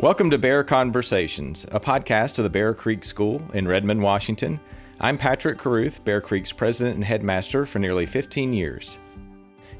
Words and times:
Welcome 0.00 0.28
to 0.30 0.38
Bear 0.38 0.64
Conversations, 0.64 1.66
a 1.70 1.78
podcast 1.78 2.38
of 2.38 2.42
the 2.42 2.50
Bear 2.50 2.74
Creek 2.74 3.04
School 3.04 3.40
in 3.54 3.68
Redmond, 3.68 4.02
Washington. 4.02 4.58
I'm 4.98 5.16
Patrick 5.16 5.56
Carruth, 5.56 6.04
Bear 6.04 6.20
Creek's 6.20 6.50
president 6.50 6.96
and 6.96 7.04
headmaster 7.04 7.64
for 7.64 7.78
nearly 7.78 8.04
15 8.04 8.52
years. 8.52 8.98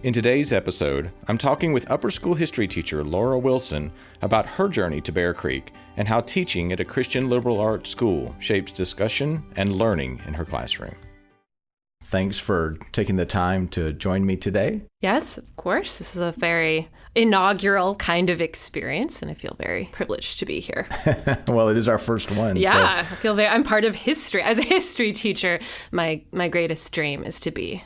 In 0.04 0.12
today's 0.12 0.52
episode, 0.52 1.10
I'm 1.26 1.36
talking 1.36 1.72
with 1.72 1.90
upper 1.90 2.12
school 2.12 2.34
history 2.34 2.68
teacher 2.68 3.02
Laura 3.02 3.36
Wilson 3.36 3.90
about 4.22 4.46
her 4.46 4.68
journey 4.68 5.00
to 5.00 5.10
Bear 5.10 5.34
Creek 5.34 5.72
and 5.96 6.06
how 6.06 6.20
teaching 6.20 6.72
at 6.72 6.78
a 6.78 6.84
Christian 6.84 7.28
liberal 7.28 7.58
arts 7.58 7.90
school 7.90 8.36
shapes 8.38 8.70
discussion 8.70 9.44
and 9.56 9.74
learning 9.74 10.20
in 10.28 10.34
her 10.34 10.44
classroom. 10.44 10.94
Thanks 12.04 12.38
for 12.38 12.78
taking 12.92 13.16
the 13.16 13.26
time 13.26 13.66
to 13.68 13.92
join 13.92 14.24
me 14.24 14.36
today. 14.36 14.82
Yes, 15.00 15.36
of 15.36 15.56
course. 15.56 15.98
This 15.98 16.14
is 16.14 16.22
a 16.22 16.30
very 16.30 16.88
inaugural 17.14 17.94
kind 17.96 18.30
of 18.30 18.40
experience, 18.40 19.22
and 19.22 19.30
I 19.30 19.34
feel 19.34 19.56
very 19.58 19.88
privileged 19.92 20.38
to 20.40 20.46
be 20.46 20.60
here. 20.60 20.88
well, 21.48 21.68
it 21.68 21.76
is 21.76 21.88
our 21.88 21.98
first 21.98 22.30
one. 22.30 22.56
Yeah, 22.56 23.02
so. 23.02 23.12
I 23.12 23.16
feel 23.16 23.34
very. 23.34 23.48
I'm 23.48 23.62
part 23.62 23.84
of 23.84 23.94
history. 23.94 24.42
As 24.42 24.58
a 24.58 24.62
history 24.62 25.12
teacher, 25.12 25.60
my 25.92 26.22
my 26.32 26.48
greatest 26.48 26.92
dream 26.92 27.24
is 27.24 27.40
to 27.40 27.50
be 27.50 27.82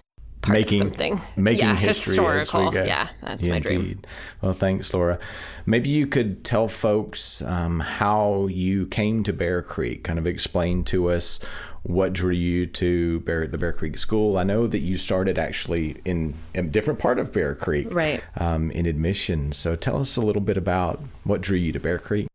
making, 0.46 0.78
something. 0.78 1.20
Making 1.36 1.64
yeah, 1.64 1.76
history 1.76 2.16
historical. 2.16 2.74
Yeah, 2.74 3.08
that's 3.22 3.42
Indeed. 3.42 3.52
my 3.52 3.60
dream. 3.60 4.02
Well, 4.40 4.52
thanks, 4.52 4.92
Laura. 4.94 5.18
Maybe 5.66 5.88
you 5.88 6.06
could 6.06 6.44
tell 6.44 6.68
folks 6.68 7.42
um, 7.42 7.80
how 7.80 8.46
you 8.46 8.86
came 8.86 9.24
to 9.24 9.32
Bear 9.32 9.62
Creek. 9.62 10.04
Kind 10.04 10.18
of 10.18 10.26
explain 10.26 10.84
to 10.84 11.10
us 11.10 11.40
what 11.82 12.12
drew 12.12 12.32
you 12.32 12.66
to 12.66 13.20
Bear, 13.20 13.46
the 13.46 13.58
Bear 13.58 13.72
Creek 13.72 13.96
School. 13.98 14.38
I 14.38 14.44
know 14.44 14.66
that 14.66 14.80
you 14.80 14.96
started 14.96 15.38
actually 15.38 15.96
in, 16.04 16.34
a 16.54 16.62
different 16.62 16.98
part 16.98 17.18
of 17.18 17.32
Bear 17.32 17.54
Creek, 17.54 17.92
right? 17.92 18.22
Um, 18.36 18.70
in 18.70 18.86
admissions. 18.86 19.56
So 19.56 19.76
tell 19.76 20.00
us 20.00 20.16
a 20.16 20.20
little 20.20 20.42
bit 20.42 20.56
about 20.56 21.02
what 21.24 21.40
drew 21.40 21.58
you 21.58 21.72
to 21.72 21.80
Bear 21.80 21.98
Creek. 21.98 22.28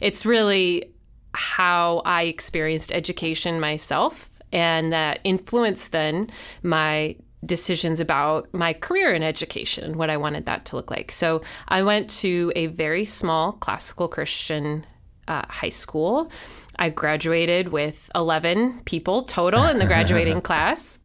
It's 0.00 0.26
really 0.26 0.92
how 1.34 2.02
I 2.04 2.24
experienced 2.24 2.92
education 2.92 3.58
myself, 3.58 4.30
and 4.52 4.92
that 4.92 5.20
influenced 5.24 5.92
then 5.92 6.30
my 6.62 7.16
decisions 7.44 8.00
about 8.00 8.52
my 8.52 8.72
career 8.72 9.12
in 9.12 9.22
education 9.22 9.84
and 9.84 9.96
what 9.96 10.10
I 10.10 10.16
wanted 10.16 10.46
that 10.46 10.64
to 10.66 10.76
look 10.76 10.90
like. 10.90 11.10
So 11.10 11.42
I 11.68 11.82
went 11.82 12.08
to 12.20 12.52
a 12.54 12.66
very 12.66 13.04
small 13.04 13.52
classical 13.52 14.08
Christian 14.08 14.86
uh, 15.28 15.42
high 15.48 15.70
school. 15.70 16.30
I 16.78 16.88
graduated 16.88 17.68
with 17.68 18.10
11 18.14 18.82
people 18.84 19.22
total 19.22 19.64
in 19.64 19.78
the 19.78 19.86
graduating 19.86 20.40
class. 20.42 20.98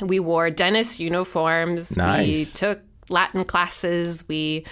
We 0.00 0.20
wore 0.20 0.50
dentist 0.50 1.00
uniforms. 1.00 1.96
Nice. 1.96 2.26
We 2.26 2.44
took 2.46 2.80
Latin 3.08 3.44
classes. 3.44 4.26
We 4.28 4.64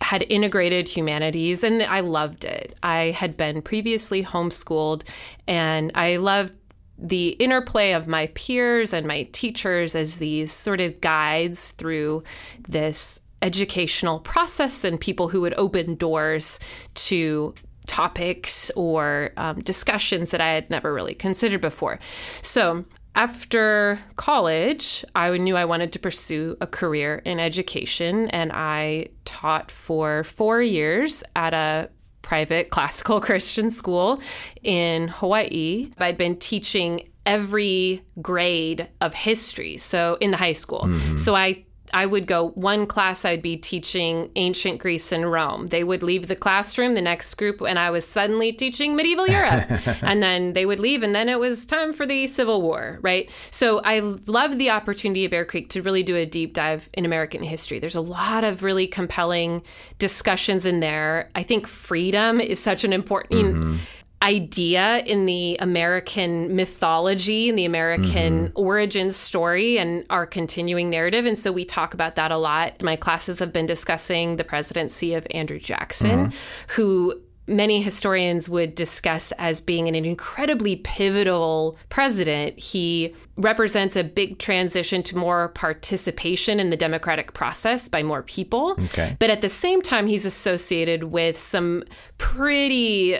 had 0.00 0.24
integrated 0.28 0.88
humanities 0.88 1.64
and 1.64 1.82
I 1.82 2.00
loved 2.00 2.44
it. 2.44 2.76
I 2.82 3.12
had 3.12 3.36
been 3.36 3.62
previously 3.62 4.22
homeschooled 4.22 5.08
and 5.48 5.90
I 5.94 6.16
loved 6.18 6.52
the 6.98 7.30
interplay 7.30 7.92
of 7.92 8.08
my 8.08 8.26
peers 8.34 8.92
and 8.92 9.06
my 9.06 9.24
teachers 9.32 9.94
as 9.94 10.16
these 10.16 10.52
sort 10.52 10.80
of 10.80 11.00
guides 11.00 11.72
through 11.72 12.22
this 12.68 13.20
educational 13.42 14.18
process 14.20 14.82
and 14.82 14.98
people 14.98 15.28
who 15.28 15.40
would 15.42 15.54
open 15.54 15.94
doors 15.94 16.58
to 16.94 17.54
topics 17.86 18.70
or 18.76 19.30
um, 19.36 19.60
discussions 19.60 20.30
that 20.30 20.40
I 20.40 20.50
had 20.50 20.70
never 20.70 20.92
really 20.92 21.14
considered 21.14 21.60
before. 21.60 21.98
So, 22.42 22.84
after 23.14 23.98
college, 24.16 25.02
I 25.14 25.34
knew 25.38 25.56
I 25.56 25.64
wanted 25.64 25.90
to 25.94 25.98
pursue 25.98 26.54
a 26.60 26.66
career 26.66 27.22
in 27.24 27.40
education, 27.40 28.28
and 28.28 28.52
I 28.52 29.08
taught 29.24 29.70
for 29.70 30.22
four 30.22 30.60
years 30.60 31.24
at 31.34 31.54
a 31.54 31.88
private 32.26 32.70
classical 32.70 33.20
Christian 33.28 33.70
school 33.70 34.20
in 34.62 35.08
Hawaii. 35.08 35.90
I'd 35.98 36.18
been 36.18 36.36
teaching 36.36 37.08
every 37.24 38.02
grade 38.20 38.88
of 39.00 39.14
history, 39.14 39.76
so 39.78 40.18
in 40.20 40.32
the 40.32 40.36
high 40.36 40.52
school. 40.52 40.84
Mm-hmm. 40.86 41.16
So 41.16 41.34
I 41.34 41.64
I 41.92 42.06
would 42.06 42.26
go 42.26 42.48
one 42.50 42.86
class 42.86 43.24
I'd 43.24 43.42
be 43.42 43.56
teaching 43.56 44.30
ancient 44.36 44.78
Greece 44.78 45.12
and 45.12 45.30
Rome. 45.30 45.66
They 45.66 45.84
would 45.84 46.02
leave 46.02 46.26
the 46.26 46.36
classroom, 46.36 46.94
the 46.94 47.02
next 47.02 47.34
group, 47.34 47.60
and 47.60 47.78
I 47.78 47.90
was 47.90 48.06
suddenly 48.06 48.52
teaching 48.52 48.96
medieval 48.96 49.26
Europe. 49.26 49.70
and 50.02 50.22
then 50.22 50.52
they 50.52 50.66
would 50.66 50.80
leave, 50.80 51.02
and 51.02 51.14
then 51.14 51.28
it 51.28 51.38
was 51.38 51.66
time 51.66 51.92
for 51.92 52.06
the 52.06 52.26
Civil 52.26 52.62
War, 52.62 52.98
right? 53.02 53.30
So 53.50 53.80
I 53.84 54.00
loved 54.00 54.58
the 54.58 54.70
opportunity 54.70 55.24
at 55.24 55.30
Bear 55.30 55.44
Creek 55.44 55.68
to 55.70 55.82
really 55.82 56.02
do 56.02 56.16
a 56.16 56.26
deep 56.26 56.52
dive 56.54 56.88
in 56.94 57.04
American 57.04 57.42
history. 57.42 57.78
There's 57.78 57.94
a 57.94 58.00
lot 58.00 58.44
of 58.44 58.62
really 58.62 58.86
compelling 58.86 59.62
discussions 59.98 60.66
in 60.66 60.80
there. 60.80 61.30
I 61.34 61.42
think 61.42 61.66
freedom 61.66 62.40
is 62.40 62.60
such 62.60 62.84
an 62.84 62.92
important. 62.92 63.56
Mm-hmm 63.56 63.76
idea 64.22 64.98
in 65.00 65.26
the 65.26 65.56
American 65.60 66.56
mythology 66.56 67.48
and 67.48 67.58
the 67.58 67.64
American 67.64 68.48
mm-hmm. 68.48 68.58
origin 68.58 69.12
story 69.12 69.78
and 69.78 70.04
our 70.10 70.26
continuing 70.26 70.88
narrative. 70.90 71.26
And 71.26 71.38
so 71.38 71.52
we 71.52 71.64
talk 71.64 71.94
about 71.94 72.16
that 72.16 72.30
a 72.30 72.36
lot. 72.36 72.82
My 72.82 72.96
classes 72.96 73.38
have 73.38 73.52
been 73.52 73.66
discussing 73.66 74.36
the 74.36 74.44
presidency 74.44 75.14
of 75.14 75.26
Andrew 75.30 75.58
Jackson, 75.58 76.28
mm-hmm. 76.28 76.72
who 76.72 77.20
many 77.46 77.80
historians 77.80 78.48
would 78.48 78.74
discuss 78.74 79.32
as 79.38 79.60
being 79.60 79.86
an 79.86 79.94
incredibly 79.94 80.76
pivotal 80.76 81.78
president. 81.88 82.58
He 82.58 83.14
represents 83.36 83.96
a 83.96 84.02
big 84.02 84.38
transition 84.38 85.02
to 85.04 85.16
more 85.16 85.50
participation 85.50 86.58
in 86.58 86.70
the 86.70 86.76
democratic 86.76 87.34
process 87.34 87.88
by 87.88 88.02
more 88.02 88.22
people. 88.22 88.72
Okay. 88.86 89.16
But 89.18 89.30
at 89.30 89.42
the 89.42 89.48
same 89.48 89.82
time, 89.82 90.06
he's 90.06 90.24
associated 90.24 91.04
with 91.04 91.38
some 91.38 91.84
pretty 92.18 93.18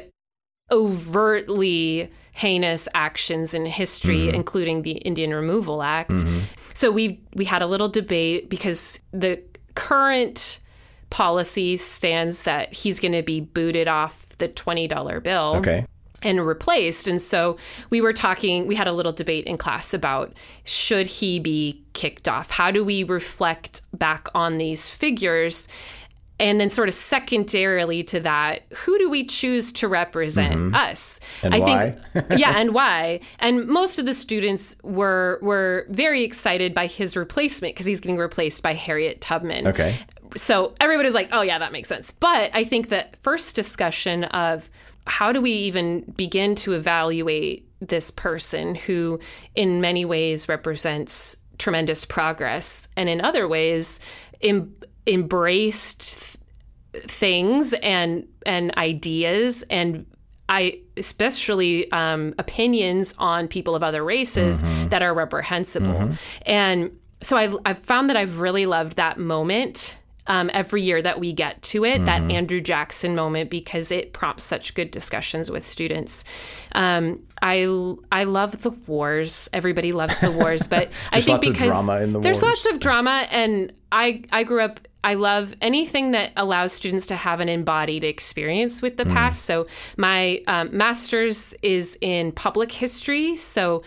overtly 0.71 2.11
heinous 2.33 2.89
actions 2.95 3.55
in 3.55 3.65
history, 3.67 4.19
mm-hmm. 4.19 4.35
including 4.35 4.83
the 4.83 4.93
Indian 4.93 5.33
Removal 5.33 5.83
Act. 5.83 6.11
Mm-hmm. 6.11 6.41
So 6.75 6.91
we 6.91 7.21
we 7.35 7.45
had 7.45 7.63
a 7.63 7.67
little 7.67 7.89
debate 7.89 8.51
because 8.51 9.01
the 9.13 9.43
current 9.75 10.59
policy 11.09 11.77
stands 11.77 12.43
that 12.43 12.73
he's 12.73 13.01
going 13.01 13.13
to 13.13 13.23
be 13.23 13.41
booted 13.41 13.89
off 13.89 14.27
the 14.39 14.49
twenty 14.49 14.87
dollar 14.87 15.21
bill. 15.21 15.55
Okay. 15.57 15.87
And 16.23 16.45
replaced. 16.45 17.07
And 17.09 17.21
so 17.21 17.59
we 17.91 18.01
were 18.01 18.15
talking, 18.15 18.67
we 18.67 18.75
had 18.75 18.89
a 18.89 18.93
little 18.93 19.13
debate 19.13 19.45
in 19.45 19.59
class 19.59 19.93
about 19.95 20.33
should 20.65 21.07
he 21.07 21.39
be 21.39 21.85
kicked 21.93 22.27
off? 22.27 22.51
How 22.51 22.71
do 22.71 22.83
we 22.83 23.05
reflect 23.05 23.83
back 23.93 24.29
on 24.35 24.57
these 24.57 24.89
figures? 24.89 25.69
And 26.39 26.61
then 26.61 26.71
sort 26.71 26.89
of 26.89 26.95
secondarily 26.95 28.03
to 28.05 28.21
that 28.21 28.63
who 28.75 28.99
do 28.99 29.09
we 29.09 29.25
choose 29.25 29.73
to 29.73 29.89
represent? 29.89 30.55
Mm-hmm. 30.55 30.75
us. 30.75 31.21
And 31.43 31.55
i 31.55 31.59
why? 31.59 31.91
think 31.91 32.27
yeah 32.39 32.53
and 32.57 32.75
why? 32.75 33.21
And 33.39 33.67
most 33.67 33.99
of 33.99 34.07
the 34.07 34.15
students 34.15 34.77
were 34.83 35.39
were 35.43 35.87
very 35.89 36.23
excited 36.23 36.75
by 36.75 36.87
his 36.87 37.17
replacement 37.17 37.75
because 37.75 37.87
he's 37.87 38.01
getting 38.01 38.19
replaced 38.19 38.63
by 38.63 38.75
harriet 38.75 39.21
tubman. 39.21 39.67
Okay. 39.67 39.99
So 40.37 40.75
everybody's 40.81 41.15
like 41.15 41.29
oh 41.33 41.43
yeah 41.43 41.59
that 41.59 41.73
makes 41.73 41.89
sense. 41.89 42.11
But 42.11 42.51
i 42.55 42.65
think 42.65 42.89
that 42.89 43.17
first 43.17 43.55
discussion 43.57 44.25
of 44.25 44.69
how 45.07 45.33
do 45.33 45.41
we 45.41 45.53
even 45.53 46.01
begin 46.17 46.55
to 46.57 46.73
evaluate 46.73 47.69
this 47.81 48.11
person 48.11 48.75
who 48.75 49.21
in 49.55 49.81
many 49.81 50.05
ways 50.05 50.49
represents 50.49 51.37
tremendous 51.59 52.05
progress 52.05 52.89
and 52.97 53.09
in 53.09 53.21
other 53.21 53.47
ways 53.47 54.01
Im- 54.41 54.75
embraced 55.07 56.39
things 56.95 57.73
and 57.75 58.27
and 58.45 58.77
ideas 58.77 59.63
and 59.71 60.07
I 60.49 60.81
especially 60.97 61.91
um, 61.91 62.35
opinions 62.39 63.15
on 63.19 63.49
people 63.49 63.75
of 63.75 63.83
other 63.83 64.05
races 64.05 64.63
mm-hmm. 64.63 64.89
that 64.89 65.03
are 65.03 65.13
reprehensible. 65.13 65.89
Mm-hmm. 65.89 66.13
And 66.47 66.99
so 67.21 67.37
I, 67.37 67.53
I've 67.65 67.81
found 67.81 68.09
that 68.11 68.17
I've 68.17 68.39
really 68.39 68.67
loved 68.67 68.97
that 68.97 69.19
moment 69.19 69.97
um, 70.29 70.51
every 70.53 70.83
year 70.83 71.01
that 71.03 71.21
we 71.21 71.33
get 71.33 71.63
to 71.63 71.85
it, 71.85 71.97
mm-hmm. 71.97 72.05
that 72.07 72.23
Andrew 72.31 72.61
Jackson 72.61 73.15
moment, 73.15 73.51
because 73.51 73.91
it 73.91 74.13
prompts 74.13 74.43
such 74.45 74.75
good 74.75 74.91
discussions 74.91 75.51
with 75.51 75.65
students. 75.65 76.25
Um, 76.73 77.23
I 77.43 77.67
I 78.11 78.25
love 78.25 78.63
the 78.63 78.71
wars. 78.71 79.49
Everybody 79.53 79.93
loves 79.93 80.19
the 80.21 80.33
wars, 80.33 80.67
but 80.67 80.91
I 81.13 81.21
think 81.21 81.43
because 81.43 81.87
the 81.87 82.19
there's 82.21 82.43
wars. 82.43 82.65
lots 82.65 82.67
of 82.67 82.81
drama, 82.81 83.27
and 83.31 83.73
I 83.93 84.25
I 84.33 84.45
grew 84.45 84.63
up 84.63 84.81
I 85.07 85.15
love 85.15 85.55
anything 85.61 86.11
that 86.11 86.33
allows 86.37 86.73
students 86.73 87.07
to 87.07 87.17
have 87.17 87.39
an 87.39 87.49
embodied 87.49 88.03
experience 88.03 88.83
with 88.83 88.97
the 88.97 89.05
mm. 89.05 89.13
past. 89.13 89.45
So, 89.45 89.69
my 89.97 90.43
um, 90.49 90.77
master's 90.77 91.55
is 91.63 91.97
in 92.01 92.33
public 92.33 92.73
history. 92.73 93.37
So, 93.37 93.85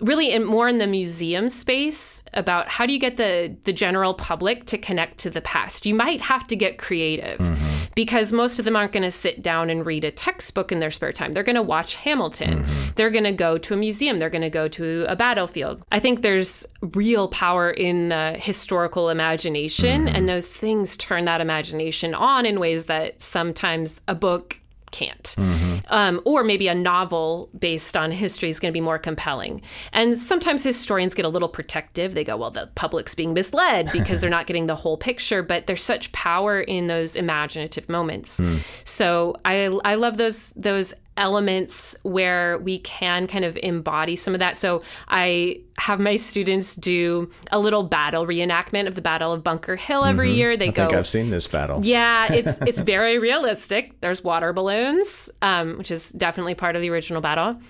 really 0.00 0.32
in, 0.32 0.44
more 0.44 0.68
in 0.68 0.78
the 0.78 0.86
museum 0.86 1.48
space 1.48 2.22
about 2.34 2.68
how 2.68 2.86
do 2.86 2.92
you 2.92 2.98
get 2.98 3.16
the 3.16 3.56
the 3.64 3.72
general 3.72 4.14
public 4.14 4.66
to 4.66 4.78
connect 4.78 5.18
to 5.18 5.30
the 5.30 5.40
past 5.40 5.86
you 5.86 5.94
might 5.94 6.20
have 6.20 6.46
to 6.46 6.56
get 6.56 6.78
creative 6.78 7.38
mm-hmm. 7.38 7.84
because 7.94 8.32
most 8.32 8.58
of 8.58 8.64
them 8.64 8.76
aren't 8.76 8.92
going 8.92 9.02
to 9.02 9.10
sit 9.10 9.42
down 9.42 9.70
and 9.70 9.86
read 9.86 10.04
a 10.04 10.10
textbook 10.10 10.70
in 10.72 10.80
their 10.80 10.90
spare 10.90 11.12
time. 11.12 11.32
They're 11.32 11.42
going 11.42 11.56
to 11.56 11.62
watch 11.62 11.96
Hamilton. 11.96 12.64
Mm-hmm. 12.64 12.90
They're 12.94 13.10
going 13.10 13.24
to 13.24 13.32
go 13.32 13.58
to 13.58 13.74
a 13.74 13.76
museum. 13.76 14.18
They're 14.18 14.30
going 14.30 14.42
to 14.42 14.50
go 14.50 14.68
to 14.68 15.06
a 15.08 15.16
battlefield. 15.16 15.82
I 15.90 15.98
think 15.98 16.22
there's 16.22 16.66
real 16.82 17.28
power 17.28 17.70
in 17.70 18.10
the 18.10 18.36
historical 18.38 19.10
imagination, 19.10 20.06
mm-hmm. 20.06 20.16
and 20.16 20.28
those 20.28 20.56
things 20.56 20.96
turn 20.96 21.24
that 21.24 21.40
imagination 21.40 22.14
on 22.14 22.46
in 22.46 22.60
ways 22.60 22.86
that 22.86 23.20
sometimes 23.22 24.00
a 24.06 24.14
book 24.14 24.59
can't. 24.90 25.22
Mm-hmm. 25.22 25.78
Um, 25.88 26.20
or 26.24 26.44
maybe 26.44 26.68
a 26.68 26.74
novel 26.74 27.50
based 27.58 27.96
on 27.96 28.10
history 28.10 28.48
is 28.48 28.60
going 28.60 28.70
to 28.70 28.76
be 28.76 28.80
more 28.80 28.98
compelling. 28.98 29.62
And 29.92 30.18
sometimes 30.18 30.62
historians 30.62 31.14
get 31.14 31.24
a 31.24 31.28
little 31.28 31.48
protective. 31.48 32.14
They 32.14 32.24
go, 32.24 32.36
well, 32.36 32.50
the 32.50 32.68
public's 32.74 33.14
being 33.14 33.34
misled 33.34 33.90
because 33.92 34.20
they're 34.20 34.30
not 34.30 34.46
getting 34.46 34.66
the 34.66 34.76
whole 34.76 34.96
picture, 34.96 35.42
but 35.42 35.66
there's 35.66 35.82
such 35.82 36.12
power 36.12 36.60
in 36.60 36.86
those 36.86 37.16
imaginative 37.16 37.88
moments. 37.88 38.40
Mm. 38.40 38.60
So 38.84 39.36
I, 39.44 39.66
I 39.84 39.94
love 39.94 40.16
those, 40.16 40.50
those 40.56 40.92
elements 41.20 41.94
where 42.02 42.58
we 42.58 42.78
can 42.78 43.26
kind 43.26 43.44
of 43.44 43.56
embody 43.62 44.16
some 44.16 44.34
of 44.34 44.40
that. 44.40 44.56
So 44.56 44.82
I 45.08 45.60
have 45.78 46.00
my 46.00 46.16
students 46.16 46.74
do 46.74 47.30
a 47.50 47.58
little 47.58 47.82
battle 47.82 48.26
reenactment 48.26 48.86
of 48.86 48.94
the 48.94 49.00
Battle 49.00 49.32
of 49.32 49.44
Bunker 49.44 49.76
Hill 49.76 50.04
every 50.04 50.28
mm-hmm. 50.28 50.38
year. 50.38 50.56
They 50.56 50.68
I 50.68 50.72
go. 50.72 50.82
think 50.82 50.98
I've 50.98 51.06
seen 51.06 51.30
this 51.30 51.46
battle. 51.46 51.80
Yeah, 51.84 52.32
it's 52.32 52.58
it's 52.66 52.80
very 52.80 53.18
realistic. 53.18 54.00
There's 54.00 54.24
water 54.24 54.52
balloons, 54.52 55.30
um, 55.42 55.78
which 55.78 55.90
is 55.90 56.10
definitely 56.10 56.54
part 56.54 56.76
of 56.76 56.82
the 56.82 56.90
original 56.90 57.20
battle. 57.20 57.60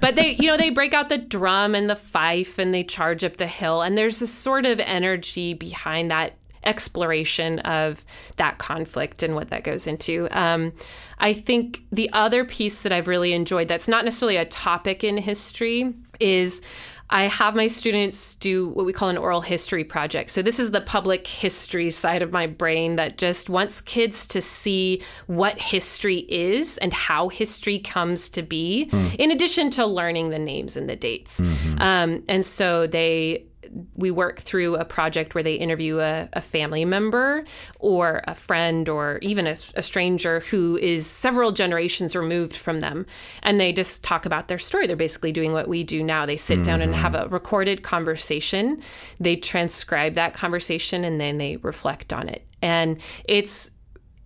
But 0.00 0.16
they, 0.16 0.36
you 0.36 0.46
know, 0.46 0.56
they 0.56 0.70
break 0.70 0.94
out 0.94 1.08
the 1.08 1.18
drum 1.18 1.74
and 1.74 1.90
the 1.90 1.96
fife 1.96 2.58
and 2.58 2.72
they 2.72 2.84
charge 2.84 3.24
up 3.24 3.36
the 3.38 3.46
hill, 3.46 3.82
and 3.82 3.98
there's 3.98 4.20
this 4.20 4.32
sort 4.32 4.66
of 4.66 4.80
energy 4.80 5.54
behind 5.54 6.10
that 6.10 6.37
exploration 6.64 7.58
of 7.60 8.04
that 8.36 8.58
conflict 8.58 9.22
and 9.22 9.34
what 9.34 9.50
that 9.50 9.64
goes 9.64 9.86
into. 9.86 10.28
Um, 10.30 10.72
I 11.18 11.32
think 11.32 11.82
the 11.90 12.10
other 12.12 12.44
piece 12.44 12.82
that 12.82 12.92
I've 12.92 13.08
really 13.08 13.32
enjoyed 13.32 13.68
that's 13.68 13.88
not 13.88 14.04
necessarily 14.04 14.36
a 14.36 14.44
topic 14.44 15.02
in 15.02 15.16
history 15.16 15.94
is 16.20 16.62
I 17.10 17.22
have 17.24 17.54
my 17.54 17.68
students 17.68 18.34
do 18.34 18.68
what 18.68 18.84
we 18.84 18.92
call 18.92 19.08
an 19.08 19.16
oral 19.16 19.40
history 19.40 19.82
project. 19.82 20.30
So, 20.30 20.42
this 20.42 20.58
is 20.58 20.72
the 20.72 20.80
public 20.80 21.26
history 21.26 21.88
side 21.90 22.20
of 22.20 22.32
my 22.32 22.46
brain 22.46 22.96
that 22.96 23.16
just 23.16 23.48
wants 23.48 23.80
kids 23.80 24.26
to 24.28 24.42
see 24.42 25.02
what 25.26 25.58
history 25.58 26.26
is 26.28 26.76
and 26.78 26.92
how 26.92 27.28
history 27.28 27.78
comes 27.78 28.28
to 28.30 28.42
be, 28.42 28.90
mm. 28.92 29.14
in 29.16 29.30
addition 29.30 29.70
to 29.70 29.86
learning 29.86 30.28
the 30.30 30.38
names 30.38 30.76
and 30.76 30.88
the 30.88 30.96
dates. 30.96 31.40
Mm-hmm. 31.40 31.80
Um, 31.80 32.24
and 32.28 32.44
so, 32.44 32.86
they 32.86 33.46
we 33.94 34.10
work 34.10 34.38
through 34.38 34.76
a 34.76 34.84
project 34.84 35.34
where 35.34 35.42
they 35.42 35.54
interview 35.54 36.00
a, 36.00 36.28
a 36.32 36.40
family 36.40 36.84
member 36.84 37.44
or 37.78 38.22
a 38.26 38.34
friend 38.34 38.88
or 38.88 39.18
even 39.22 39.46
a, 39.46 39.56
a, 39.74 39.82
stranger 39.82 40.40
who 40.40 40.76
is 40.78 41.06
several 41.06 41.52
generations 41.52 42.14
removed 42.14 42.54
from 42.54 42.80
them. 42.80 43.06
And 43.42 43.60
they 43.60 43.72
just 43.72 44.02
talk 44.04 44.26
about 44.26 44.48
their 44.48 44.58
story. 44.58 44.86
They're 44.86 44.96
basically 44.96 45.32
doing 45.32 45.52
what 45.52 45.68
we 45.68 45.84
do 45.84 46.02
now. 46.02 46.26
They 46.26 46.36
sit 46.36 46.56
mm-hmm. 46.56 46.62
down 46.64 46.82
and 46.82 46.94
have 46.94 47.14
a 47.14 47.28
recorded 47.28 47.82
conversation, 47.82 48.82
they 49.20 49.36
transcribe 49.36 50.14
that 50.14 50.34
conversation, 50.34 51.04
and 51.04 51.20
then 51.20 51.38
they 51.38 51.56
reflect 51.58 52.12
on 52.12 52.28
it. 52.28 52.46
And 52.62 53.00
it's 53.24 53.70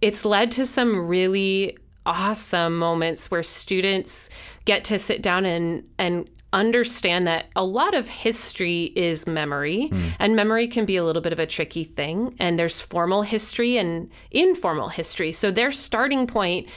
it's 0.00 0.24
led 0.24 0.50
to 0.52 0.66
some 0.66 1.06
really 1.06 1.76
awesome 2.04 2.76
moments 2.76 3.30
where 3.30 3.42
students 3.42 4.28
get 4.64 4.84
to 4.84 4.98
sit 4.98 5.22
down 5.22 5.44
and 5.46 5.84
and 5.98 6.28
understand 6.52 7.26
that 7.26 7.46
a 7.56 7.64
lot 7.64 7.94
of 7.94 8.08
history 8.08 8.92
is 8.96 9.26
memory, 9.26 9.88
mm. 9.90 10.14
and 10.18 10.36
memory 10.36 10.68
can 10.68 10.84
be 10.84 10.96
a 10.96 11.04
little 11.04 11.22
bit 11.22 11.32
of 11.32 11.38
a 11.38 11.46
tricky 11.46 11.84
thing. 11.84 12.34
And 12.38 12.58
there's 12.58 12.80
formal 12.80 13.22
history 13.22 13.76
and 13.76 14.10
informal 14.30 14.88
history. 14.88 15.32
So 15.32 15.50
their 15.50 15.70
starting 15.70 16.26
point 16.26 16.68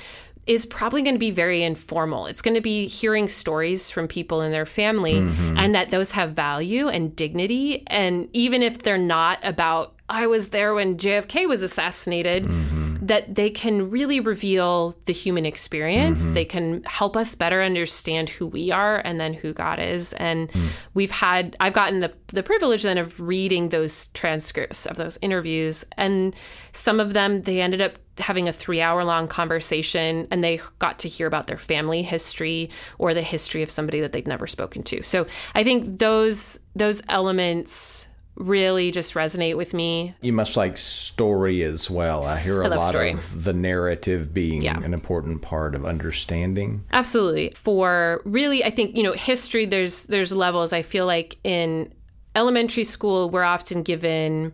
is 0.47 0.65
probably 0.65 1.01
going 1.01 1.15
to 1.15 1.19
be 1.19 1.31
very 1.31 1.63
informal. 1.63 2.27
It's 2.27 2.41
going 2.41 2.53
to 2.53 2.61
be 2.61 2.87
hearing 2.87 3.27
stories 3.27 3.89
from 3.89 4.07
people 4.07 4.41
in 4.41 4.51
their 4.51 4.65
family 4.65 5.15
mm-hmm. 5.15 5.57
and 5.57 5.73
that 5.73 5.89
those 5.89 6.11
have 6.11 6.33
value 6.33 6.87
and 6.87 7.15
dignity. 7.15 7.83
And 7.87 8.29
even 8.33 8.61
if 8.61 8.79
they're 8.79 8.97
not 8.97 9.39
about, 9.41 9.95
I 10.07 10.27
was 10.27 10.49
there 10.49 10.75
when 10.75 10.97
JFK 10.97 11.47
was 11.47 11.63
assassinated. 11.63 12.45
Mm-hmm 12.45 12.84
that 13.07 13.35
they 13.35 13.51
can 13.51 13.91
really 13.91 14.19
reveal 14.19 14.95
the 15.05 15.13
human 15.13 15.45
experience. 15.45 16.23
Mm-hmm. 16.23 16.33
They 16.33 16.45
can 16.45 16.83
help 16.85 17.15
us 17.15 17.35
better 17.35 17.61
understand 17.61 18.29
who 18.29 18.47
we 18.47 18.71
are 18.71 18.97
and 19.05 19.19
then 19.19 19.33
who 19.33 19.53
God 19.53 19.79
is. 19.79 20.13
And 20.13 20.51
mm. 20.51 20.69
we've 20.95 21.11
had, 21.11 21.55
I've 21.59 21.73
gotten 21.73 21.99
the, 21.99 22.11
the 22.27 22.41
privilege 22.41 22.81
then 22.81 22.97
of 22.97 23.19
reading 23.19 23.69
those 23.69 24.07
transcripts 24.15 24.87
of 24.87 24.97
those 24.97 25.19
interviews. 25.21 25.85
And 25.97 26.35
some 26.71 26.99
of 26.99 27.13
them, 27.13 27.43
they 27.43 27.61
ended 27.61 27.79
up 27.79 27.99
having 28.17 28.47
a 28.47 28.53
three 28.53 28.81
hour 28.81 29.03
long 29.03 29.27
conversation 29.27 30.27
and 30.31 30.43
they 30.43 30.59
got 30.79 30.97
to 30.99 31.07
hear 31.07 31.27
about 31.27 31.45
their 31.45 31.59
family 31.59 32.01
history 32.01 32.71
or 32.97 33.13
the 33.13 33.21
history 33.21 33.61
of 33.61 33.69
somebody 33.69 34.01
that 34.01 34.13
they'd 34.13 34.27
never 34.27 34.47
spoken 34.47 34.81
to. 34.81 35.03
So 35.03 35.27
I 35.53 35.63
think 35.63 35.99
those, 35.99 36.59
those 36.75 37.03
elements 37.07 38.07
really 38.35 38.91
just 38.91 39.13
resonate 39.13 39.55
with 39.55 39.73
me. 39.73 40.13
You 40.21 40.33
must 40.33 40.57
like 40.57 40.77
story 40.77 41.63
as 41.63 41.89
well. 41.89 42.25
I 42.25 42.37
hear 42.37 42.61
a 42.61 42.65
I 42.65 42.75
lot 42.75 42.89
story. 42.89 43.11
of 43.11 43.43
the 43.43 43.53
narrative 43.53 44.33
being 44.33 44.61
yeah. 44.61 44.77
an 44.81 44.93
important 44.93 45.41
part 45.41 45.73
of 45.75 45.85
understanding. 45.85 46.83
Absolutely. 46.91 47.51
For 47.55 48.21
really 48.25 48.63
I 48.63 48.69
think, 48.69 48.97
you 48.97 49.03
know, 49.03 49.13
history 49.13 49.65
there's 49.65 50.03
there's 50.03 50.33
levels. 50.33 50.73
I 50.73 50.81
feel 50.81 51.05
like 51.05 51.37
in 51.43 51.93
elementary 52.35 52.83
school 52.83 53.29
we're 53.29 53.43
often 53.43 53.83
given 53.83 54.53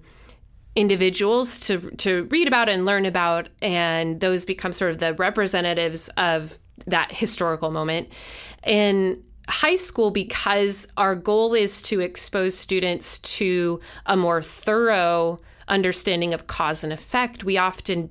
individuals 0.76 1.60
to 1.62 1.80
to 1.98 2.28
read 2.32 2.48
about 2.48 2.70
and 2.70 2.86
learn 2.86 3.06
about 3.06 3.50
and 3.62 4.20
those 4.20 4.46
become 4.46 4.74
sort 4.74 4.92
of 4.92 5.00
the 5.00 5.14
representatives 5.16 6.10
of 6.18 6.60
that 6.86 7.12
historical 7.12 7.72
moment. 7.72 8.10
In 8.66 9.24
high 9.52 9.76
school 9.76 10.12
because 10.12 10.88
our 10.98 11.16
goal 11.16 11.54
is 11.54 11.82
to 11.84 12.00
expose 12.00 12.58
students 12.58 13.20
to 13.20 13.80
a 14.06 14.18
more 14.18 14.42
thorough 14.42 15.40
understanding 15.68 16.34
of 16.34 16.48
cause 16.48 16.84
and 16.84 16.92
effect. 16.92 17.44
We 17.44 17.58
often 17.58 18.10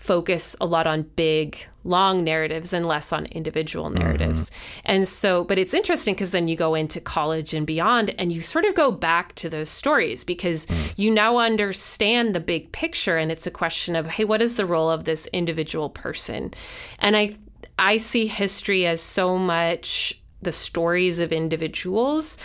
focus 0.00 0.56
a 0.62 0.66
lot 0.66 0.86
on 0.86 1.02
big, 1.02 1.58
long 1.84 2.24
narratives 2.24 2.72
and 2.72 2.88
less 2.88 3.12
on 3.12 3.26
individual 3.26 3.90
mm-hmm. 3.90 3.98
narratives. 3.98 4.48
Mm-hmm. 4.48 4.80
And 4.86 5.08
so, 5.08 5.44
but 5.44 5.58
it's 5.58 5.74
interesting 5.74 6.14
because 6.14 6.30
then 6.30 6.48
you 6.48 6.56
go 6.56 6.74
into 6.74 7.02
college 7.02 7.52
and 7.52 7.66
beyond 7.66 8.14
and 8.18 8.32
you 8.32 8.40
sort 8.40 8.64
of 8.64 8.74
go 8.74 8.90
back 8.90 9.34
to 9.36 9.50
those 9.50 9.68
stories 9.68 10.24
because 10.24 10.66
mm. 10.66 10.98
you 10.98 11.10
now 11.10 11.36
understand 11.36 12.34
the 12.34 12.40
big 12.40 12.72
picture 12.72 13.18
and 13.18 13.30
it's 13.30 13.46
a 13.46 13.50
question 13.50 13.94
of, 13.94 14.06
hey, 14.06 14.24
what 14.24 14.40
is 14.40 14.56
the 14.56 14.64
role 14.64 14.90
of 14.90 15.04
this 15.04 15.26
individual 15.34 15.90
person? 15.90 16.54
And 16.98 17.16
I 17.16 17.36
I 17.78 17.96
see 17.96 18.26
history 18.26 18.86
as 18.86 19.00
so 19.00 19.38
much 19.38 20.19
the 20.42 20.52
stories 20.52 21.20
of 21.20 21.32
individuals 21.32 22.38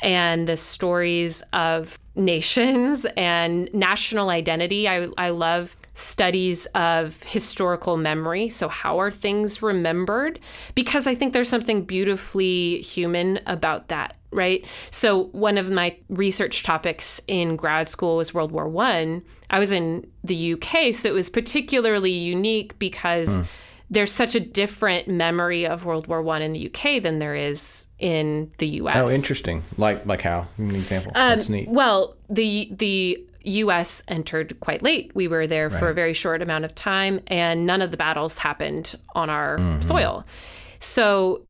and 0.00 0.48
the 0.48 0.56
stories 0.56 1.42
of 1.52 1.98
nations 2.14 3.06
and 3.16 3.72
national 3.72 4.30
identity. 4.30 4.88
I, 4.88 5.08
I 5.16 5.30
love 5.30 5.76
studies 5.94 6.66
of 6.74 7.22
historical 7.22 7.96
memory. 7.96 8.48
So, 8.48 8.68
how 8.68 8.98
are 8.98 9.10
things 9.10 9.62
remembered? 9.62 10.40
Because 10.74 11.06
I 11.06 11.14
think 11.14 11.32
there's 11.32 11.48
something 11.48 11.84
beautifully 11.84 12.80
human 12.80 13.40
about 13.46 13.88
that, 13.88 14.16
right? 14.30 14.64
So, 14.90 15.24
one 15.26 15.58
of 15.58 15.70
my 15.70 15.96
research 16.08 16.62
topics 16.62 17.20
in 17.26 17.56
grad 17.56 17.88
school 17.88 18.16
was 18.16 18.34
World 18.34 18.52
War 18.52 18.68
One. 18.68 19.22
I. 19.50 19.56
I 19.56 19.58
was 19.58 19.70
in 19.70 20.06
the 20.24 20.54
UK, 20.54 20.94
so 20.94 21.08
it 21.08 21.14
was 21.14 21.30
particularly 21.30 22.12
unique 22.12 22.78
because. 22.78 23.42
Mm 23.42 23.46
there's 23.92 24.10
such 24.10 24.34
a 24.34 24.40
different 24.40 25.06
memory 25.06 25.66
of 25.66 25.84
World 25.84 26.06
War 26.06 26.22
One 26.22 26.40
in 26.40 26.54
the 26.54 26.66
UK 26.66 27.02
than 27.02 27.18
there 27.18 27.34
is 27.34 27.86
in 27.98 28.50
the 28.56 28.66
US. 28.80 28.96
Oh, 28.96 29.10
interesting. 29.10 29.62
Like 29.76 30.06
like 30.06 30.22
how? 30.22 30.48
An 30.56 30.74
example. 30.74 31.12
Um, 31.14 31.28
That's 31.28 31.48
neat. 31.50 31.68
Well, 31.68 32.16
the 32.30 32.68
the 32.72 33.22
US 33.44 34.02
entered 34.08 34.58
quite 34.60 34.82
late. 34.82 35.14
We 35.14 35.28
were 35.28 35.46
there 35.46 35.68
right. 35.68 35.78
for 35.78 35.90
a 35.90 35.94
very 35.94 36.14
short 36.14 36.40
amount 36.40 36.64
of 36.64 36.74
time, 36.74 37.20
and 37.26 37.66
none 37.66 37.82
of 37.82 37.90
the 37.90 37.98
battles 37.98 38.38
happened 38.38 38.94
on 39.14 39.28
our 39.28 39.58
mm-hmm. 39.58 39.82
soil. 39.82 40.24
So, 40.80 41.46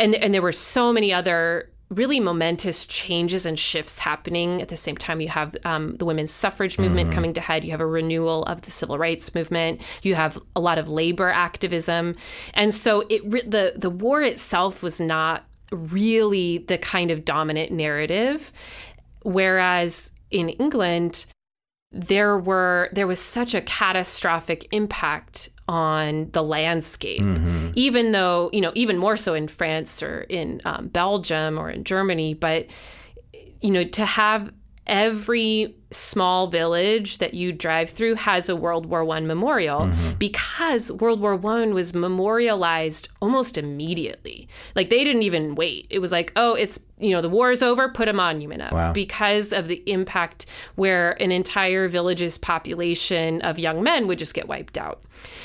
and 0.00 0.16
and 0.16 0.34
there 0.34 0.42
were 0.42 0.52
so 0.52 0.92
many 0.92 1.12
other 1.12 1.70
really 1.90 2.18
momentous 2.18 2.84
changes 2.84 3.46
and 3.46 3.58
shifts 3.58 3.98
happening 3.98 4.62
at 4.62 4.68
the 4.68 4.76
same 4.76 4.96
time. 4.96 5.20
You 5.20 5.28
have 5.28 5.56
um, 5.64 5.96
the 5.96 6.04
women's 6.04 6.30
suffrage 6.30 6.78
movement 6.78 7.08
mm-hmm. 7.08 7.14
coming 7.14 7.34
to 7.34 7.40
head. 7.40 7.64
You 7.64 7.70
have 7.72 7.80
a 7.80 7.86
renewal 7.86 8.44
of 8.44 8.62
the 8.62 8.70
civil 8.70 8.98
rights 8.98 9.34
movement. 9.34 9.80
You 10.02 10.14
have 10.14 10.38
a 10.56 10.60
lot 10.60 10.78
of 10.78 10.88
labor 10.88 11.28
activism, 11.28 12.14
and 12.54 12.74
so 12.74 13.04
it 13.08 13.50
the 13.50 13.74
the 13.76 13.90
war 13.90 14.22
itself 14.22 14.82
was 14.82 15.00
not 15.00 15.44
really 15.70 16.58
the 16.58 16.78
kind 16.78 17.10
of 17.10 17.24
dominant 17.24 17.72
narrative, 17.72 18.52
whereas 19.22 20.12
in 20.30 20.48
England 20.50 21.26
there 21.92 22.36
were 22.36 22.88
there 22.92 23.06
was 23.06 23.20
such 23.20 23.54
a 23.54 23.60
catastrophic 23.62 24.66
impact 24.72 25.48
on 25.66 26.30
the 26.32 26.42
landscape, 26.42 27.22
mm-hmm. 27.22 27.70
even 27.74 28.10
though, 28.10 28.50
you 28.52 28.60
know, 28.60 28.72
even 28.74 28.98
more 28.98 29.16
so 29.16 29.34
in 29.34 29.48
France 29.48 30.02
or 30.02 30.22
in 30.22 30.60
um, 30.64 30.88
Belgium 30.88 31.58
or 31.58 31.70
in 31.70 31.84
Germany. 31.84 32.34
But, 32.34 32.66
you 33.60 33.70
know, 33.70 33.84
to 33.84 34.04
have 34.04 34.52
every 34.86 35.74
small 35.94 36.48
village 36.48 37.18
that 37.18 37.34
you 37.34 37.52
drive 37.52 37.90
through 37.90 38.14
has 38.16 38.48
a 38.48 38.56
World 38.56 38.86
War 38.86 39.04
One 39.04 39.26
memorial 39.26 39.80
mm-hmm. 39.82 40.14
because 40.18 40.90
World 40.90 41.20
War 41.20 41.36
One 41.36 41.74
was 41.74 41.94
memorialized 41.94 43.08
almost 43.22 43.56
immediately. 43.56 44.48
Like 44.74 44.90
they 44.90 45.04
didn't 45.04 45.22
even 45.22 45.54
wait. 45.54 45.86
It 45.90 46.00
was 46.00 46.12
like, 46.12 46.32
oh, 46.36 46.54
it's 46.54 46.80
you 46.98 47.10
know 47.10 47.20
the 47.20 47.28
war 47.28 47.50
is 47.50 47.62
over, 47.62 47.88
put 47.88 48.08
a 48.08 48.12
monument 48.12 48.62
up 48.62 48.72
wow. 48.72 48.92
because 48.92 49.52
of 49.52 49.66
the 49.66 49.82
impact 49.90 50.46
where 50.74 51.20
an 51.22 51.32
entire 51.32 51.88
village's 51.88 52.38
population 52.38 53.40
of 53.42 53.58
young 53.58 53.82
men 53.82 54.06
would 54.06 54.18
just 54.18 54.34
get 54.34 54.48
wiped 54.48 54.78
out. 54.78 55.02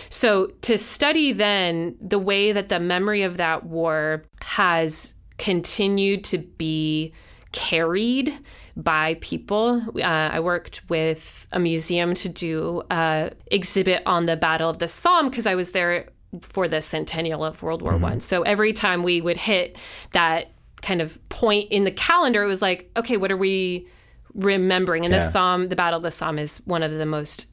So 0.09 0.47
to 0.61 0.77
study 0.77 1.31
then 1.31 1.95
the 2.01 2.19
way 2.19 2.51
that 2.51 2.69
the 2.69 2.79
memory 2.79 3.21
of 3.21 3.37
that 3.37 3.65
war 3.65 4.23
has 4.41 5.13
continued 5.37 6.23
to 6.25 6.37
be 6.37 7.13
carried 7.51 8.37
by 8.75 9.17
people. 9.21 9.81
Uh, 9.95 10.03
I 10.03 10.39
worked 10.39 10.81
with 10.89 11.47
a 11.51 11.59
museum 11.59 12.13
to 12.15 12.29
do 12.29 12.83
an 12.89 13.33
exhibit 13.47 14.03
on 14.05 14.25
the 14.25 14.37
Battle 14.37 14.69
of 14.69 14.79
the 14.79 14.87
Somme 14.87 15.29
because 15.29 15.45
I 15.45 15.55
was 15.55 15.71
there 15.71 16.09
for 16.41 16.67
the 16.67 16.81
centennial 16.81 17.43
of 17.43 17.61
World 17.63 17.81
War 17.81 17.93
mm-hmm. 17.93 18.03
One. 18.03 18.19
So 18.19 18.43
every 18.43 18.73
time 18.73 19.03
we 19.03 19.19
would 19.19 19.37
hit 19.37 19.77
that 20.11 20.51
kind 20.81 21.01
of 21.01 21.27
point 21.29 21.71
in 21.71 21.83
the 21.83 21.91
calendar, 21.91 22.43
it 22.43 22.47
was 22.47 22.61
like, 22.61 22.89
okay, 22.95 23.17
what 23.17 23.31
are 23.31 23.37
we 23.37 23.87
remembering? 24.33 25.05
And 25.05 25.13
yeah. 25.13 25.19
the 25.19 25.29
Somme, 25.29 25.67
the 25.67 25.75
Battle 25.75 25.97
of 25.97 26.03
the 26.03 26.11
Somme, 26.11 26.39
is 26.39 26.57
one 26.65 26.83
of 26.83 26.93
the 26.93 27.05
most 27.05 27.47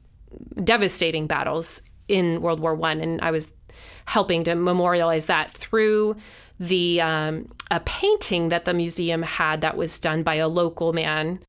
devastating 0.63 1.27
battles 1.27 1.81
in 2.07 2.41
World 2.41 2.59
War 2.59 2.75
One, 2.75 3.01
and 3.01 3.19
I 3.21 3.31
was 3.31 3.51
helping 4.05 4.43
to 4.45 4.55
memorialize 4.55 5.25
that 5.25 5.51
through 5.51 6.15
the 6.59 7.01
um, 7.01 7.51
a 7.71 7.79
painting 7.81 8.49
that 8.49 8.65
the 8.65 8.73
museum 8.73 9.23
had 9.23 9.61
that 9.61 9.77
was 9.77 9.99
done 9.99 10.23
by 10.23 10.35
a 10.35 10.47
local 10.47 10.93
man, 10.93 11.39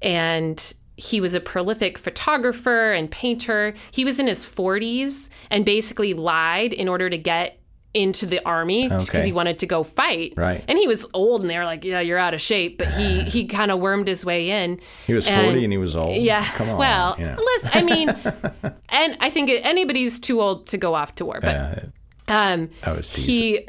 and 0.00 0.74
he 0.96 1.20
was 1.20 1.34
a 1.34 1.40
prolific 1.40 1.98
photographer 1.98 2.92
and 2.92 3.10
painter. 3.10 3.74
He 3.90 4.04
was 4.04 4.18
in 4.18 4.26
his 4.26 4.44
40s 4.46 5.28
and 5.50 5.64
basically 5.64 6.14
lied 6.14 6.72
in 6.72 6.88
order 6.88 7.10
to 7.10 7.18
get 7.18 7.60
into 7.96 8.26
the 8.26 8.44
army 8.46 8.88
because 8.88 9.08
okay. 9.08 9.24
he 9.24 9.32
wanted 9.32 9.58
to 9.58 9.66
go 9.66 9.82
fight. 9.82 10.34
Right. 10.36 10.62
And 10.68 10.78
he 10.78 10.86
was 10.86 11.06
old 11.14 11.40
and 11.40 11.48
they 11.48 11.56
were 11.56 11.64
like, 11.64 11.82
Yeah, 11.82 12.00
you're 12.00 12.18
out 12.18 12.34
of 12.34 12.40
shape. 12.40 12.78
But 12.78 12.88
he 12.88 13.22
he 13.24 13.46
kind 13.46 13.70
of 13.70 13.80
wormed 13.80 14.06
his 14.06 14.24
way 14.24 14.50
in. 14.50 14.80
He 15.06 15.14
was 15.14 15.26
and, 15.26 15.46
40 15.46 15.64
and 15.64 15.72
he 15.72 15.78
was 15.78 15.96
old. 15.96 16.16
Yeah. 16.16 16.44
Come 16.52 16.68
on. 16.70 16.78
Well, 16.78 17.16
listen, 17.18 17.70
I 17.72 17.82
mean, 17.82 18.08
and 18.90 19.16
I 19.20 19.30
think 19.30 19.50
anybody's 19.50 20.18
too 20.18 20.40
old 20.40 20.66
to 20.68 20.78
go 20.78 20.94
off 20.94 21.14
to 21.16 21.24
war. 21.24 21.40
But 21.40 21.56
uh, 21.56 21.80
um, 22.28 22.70
I 22.82 22.92
was 22.92 23.08
teasing. 23.08 23.66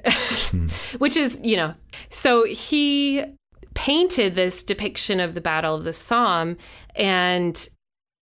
He, 0.51 0.57
which 0.97 1.17
is, 1.17 1.39
you 1.43 1.57
know, 1.57 1.73
so 2.09 2.45
he 2.45 3.23
painted 3.73 4.35
this 4.35 4.63
depiction 4.63 5.19
of 5.19 5.35
the 5.35 5.41
Battle 5.41 5.75
of 5.75 5.83
the 5.83 5.93
Somme, 5.93 6.57
and 6.95 7.69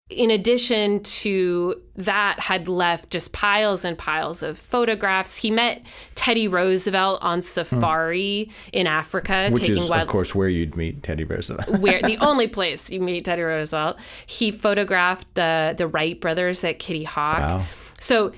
in 0.08 0.30
addition 0.30 1.02
to 1.02 1.80
that, 1.96 2.38
had 2.38 2.68
left 2.68 3.10
just 3.10 3.32
piles 3.32 3.84
and 3.84 3.96
piles 3.96 4.42
of 4.42 4.58
photographs. 4.58 5.36
He 5.36 5.50
met 5.50 5.82
Teddy 6.14 6.48
Roosevelt 6.48 7.20
on 7.22 7.42
safari 7.42 8.44
hmm. 8.44 8.50
in 8.72 8.86
Africa, 8.86 9.48
which 9.50 9.68
is, 9.68 9.88
wild- 9.88 10.02
of 10.02 10.08
course, 10.08 10.34
where 10.34 10.48
you'd 10.48 10.76
meet 10.76 11.02
Teddy 11.02 11.24
Roosevelt. 11.24 11.68
where 11.80 12.00
the 12.02 12.16
only 12.20 12.46
place 12.46 12.90
you 12.90 13.00
meet 13.00 13.24
Teddy 13.24 13.42
Roosevelt. 13.42 13.98
He 14.26 14.50
photographed 14.50 15.34
the 15.34 15.74
the 15.76 15.86
Wright 15.86 16.20
brothers 16.20 16.64
at 16.64 16.78
Kitty 16.78 17.04
Hawk. 17.04 17.38
Wow. 17.38 17.64
So 18.00 18.32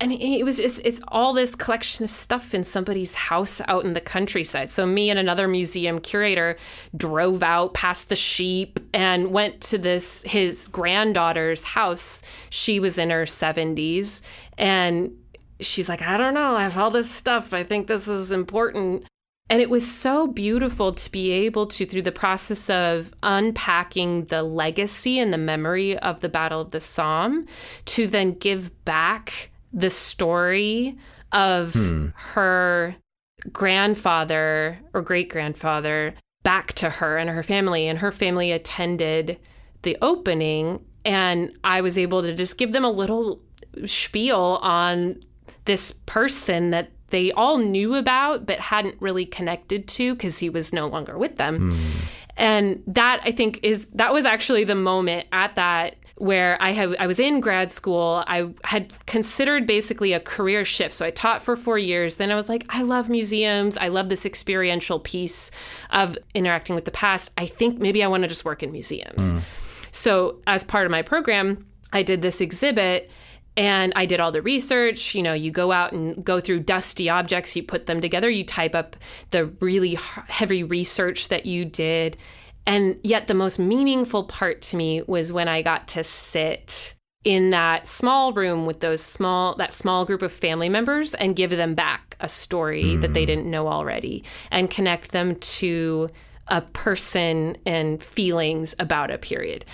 and 0.00 0.12
it 0.12 0.44
was 0.44 0.58
it's, 0.58 1.00
all 1.08 1.34
this 1.34 1.54
collection 1.54 2.04
of 2.04 2.10
stuff 2.10 2.54
in 2.54 2.64
somebody's 2.64 3.14
house 3.14 3.60
out 3.68 3.84
in 3.84 3.92
the 3.92 4.00
countryside. 4.00 4.70
So 4.70 4.86
me 4.86 5.10
and 5.10 5.18
another 5.18 5.46
museum 5.46 5.98
curator 5.98 6.56
drove 6.96 7.42
out 7.42 7.74
past 7.74 8.08
the 8.08 8.16
sheep 8.16 8.80
and 8.94 9.30
went 9.30 9.60
to 9.62 9.78
this 9.78 10.22
his 10.22 10.68
granddaughter's 10.68 11.64
house. 11.64 12.22
She 12.48 12.80
was 12.80 12.96
in 12.96 13.10
her 13.10 13.24
70s 13.24 14.22
and 14.56 15.12
she's 15.60 15.90
like 15.90 16.00
i 16.00 16.16
don't 16.16 16.34
know. 16.34 16.54
I 16.56 16.62
have 16.62 16.78
all 16.78 16.90
this 16.90 17.10
stuff. 17.10 17.52
I 17.52 17.62
think 17.62 17.86
this 17.86 18.08
is 18.08 18.32
important. 18.32 19.04
And 19.50 19.60
it 19.60 19.68
was 19.68 19.86
so 19.86 20.28
beautiful 20.28 20.92
to 20.92 21.10
be 21.10 21.32
able 21.32 21.66
to, 21.66 21.84
through 21.84 22.02
the 22.02 22.12
process 22.12 22.70
of 22.70 23.12
unpacking 23.22 24.26
the 24.26 24.44
legacy 24.44 25.18
and 25.18 25.32
the 25.32 25.38
memory 25.38 25.98
of 25.98 26.20
the 26.20 26.28
Battle 26.28 26.60
of 26.60 26.70
the 26.70 26.80
Somme, 26.80 27.46
to 27.86 28.06
then 28.06 28.34
give 28.34 28.84
back 28.84 29.50
the 29.72 29.90
story 29.90 30.98
of 31.32 31.74
hmm. 31.74 32.08
her 32.14 32.96
grandfather 33.52 34.78
or 34.92 35.02
great 35.02 35.28
grandfather 35.28 36.14
back 36.42 36.72
to 36.74 36.90
her 36.90 37.16
and 37.18 37.30
her 37.30 37.42
family. 37.42 37.86
And 37.86 37.98
her 37.98 38.12
family 38.12 38.52
attended 38.52 39.38
the 39.82 39.96
opening. 40.02 40.84
And 41.04 41.56
I 41.64 41.80
was 41.80 41.98
able 41.98 42.22
to 42.22 42.34
just 42.34 42.58
give 42.58 42.72
them 42.72 42.84
a 42.84 42.90
little 42.90 43.40
spiel 43.86 44.58
on 44.62 45.20
this 45.64 45.92
person 45.92 46.70
that 46.70 46.90
they 47.08 47.32
all 47.32 47.58
knew 47.58 47.94
about 47.94 48.46
but 48.46 48.58
hadn't 48.58 48.96
really 49.00 49.26
connected 49.26 49.86
to 49.88 50.14
because 50.14 50.38
he 50.38 50.48
was 50.48 50.72
no 50.72 50.88
longer 50.88 51.18
with 51.18 51.36
them. 51.36 51.72
Hmm. 51.72 51.80
And 52.36 52.82
that 52.86 53.20
I 53.24 53.32
think 53.32 53.60
is 53.62 53.86
that 53.88 54.12
was 54.12 54.24
actually 54.24 54.64
the 54.64 54.74
moment 54.74 55.26
at 55.30 55.56
that 55.56 55.96
where 56.20 56.58
I 56.60 56.72
have 56.72 56.94
I 56.98 57.06
was 57.06 57.18
in 57.18 57.40
grad 57.40 57.70
school. 57.70 58.22
I 58.26 58.50
had 58.64 58.92
considered 59.06 59.66
basically 59.66 60.12
a 60.12 60.20
career 60.20 60.66
shift. 60.66 60.94
So 60.94 61.06
I 61.06 61.10
taught 61.10 61.42
for 61.42 61.56
4 61.56 61.78
years. 61.78 62.18
Then 62.18 62.30
I 62.30 62.34
was 62.34 62.48
like, 62.48 62.64
I 62.68 62.82
love 62.82 63.08
museums. 63.08 63.78
I 63.78 63.88
love 63.88 64.10
this 64.10 64.26
experiential 64.26 65.00
piece 65.00 65.50
of 65.90 66.18
interacting 66.34 66.74
with 66.74 66.84
the 66.84 66.90
past. 66.90 67.30
I 67.38 67.46
think 67.46 67.78
maybe 67.78 68.04
I 68.04 68.06
want 68.06 68.22
to 68.22 68.28
just 68.28 68.44
work 68.44 68.62
in 68.62 68.70
museums. 68.70 69.32
Mm. 69.32 69.40
So 69.92 70.40
as 70.46 70.62
part 70.62 70.84
of 70.84 70.90
my 70.90 71.02
program, 71.02 71.66
I 71.92 72.02
did 72.02 72.20
this 72.20 72.42
exhibit 72.42 73.10
and 73.56 73.92
I 73.96 74.06
did 74.06 74.20
all 74.20 74.30
the 74.30 74.42
research. 74.42 75.14
You 75.14 75.22
know, 75.22 75.32
you 75.32 75.50
go 75.50 75.72
out 75.72 75.92
and 75.92 76.22
go 76.22 76.38
through 76.38 76.60
dusty 76.60 77.08
objects, 77.08 77.56
you 77.56 77.62
put 77.62 77.86
them 77.86 78.00
together, 78.00 78.28
you 78.28 78.44
type 78.44 78.74
up 78.74 78.94
the 79.30 79.46
really 79.60 79.98
heavy 80.28 80.62
research 80.64 81.28
that 81.28 81.46
you 81.46 81.64
did, 81.64 82.16
and 82.66 82.98
yet, 83.02 83.26
the 83.26 83.34
most 83.34 83.58
meaningful 83.58 84.24
part 84.24 84.62
to 84.62 84.76
me 84.76 85.02
was 85.02 85.32
when 85.32 85.48
I 85.48 85.62
got 85.62 85.88
to 85.88 86.04
sit 86.04 86.94
in 87.24 87.50
that 87.50 87.86
small 87.86 88.32
room 88.32 88.64
with 88.64 88.80
those 88.80 89.02
small 89.02 89.54
that 89.56 89.72
small 89.72 90.04
group 90.04 90.22
of 90.22 90.32
family 90.32 90.68
members 90.68 91.14
and 91.14 91.36
give 91.36 91.50
them 91.50 91.74
back 91.74 92.16
a 92.20 92.28
story 92.28 92.82
mm. 92.82 93.00
that 93.00 93.12
they 93.12 93.24
mm. 93.24 93.26
didn't 93.26 93.50
know 93.50 93.68
already 93.68 94.24
and 94.50 94.70
connect 94.70 95.12
them 95.12 95.34
to 95.36 96.08
a 96.48 96.60
person 96.60 97.56
and 97.66 98.02
feelings 98.02 98.74
about 98.78 99.10
a 99.10 99.18
period. 99.18 99.64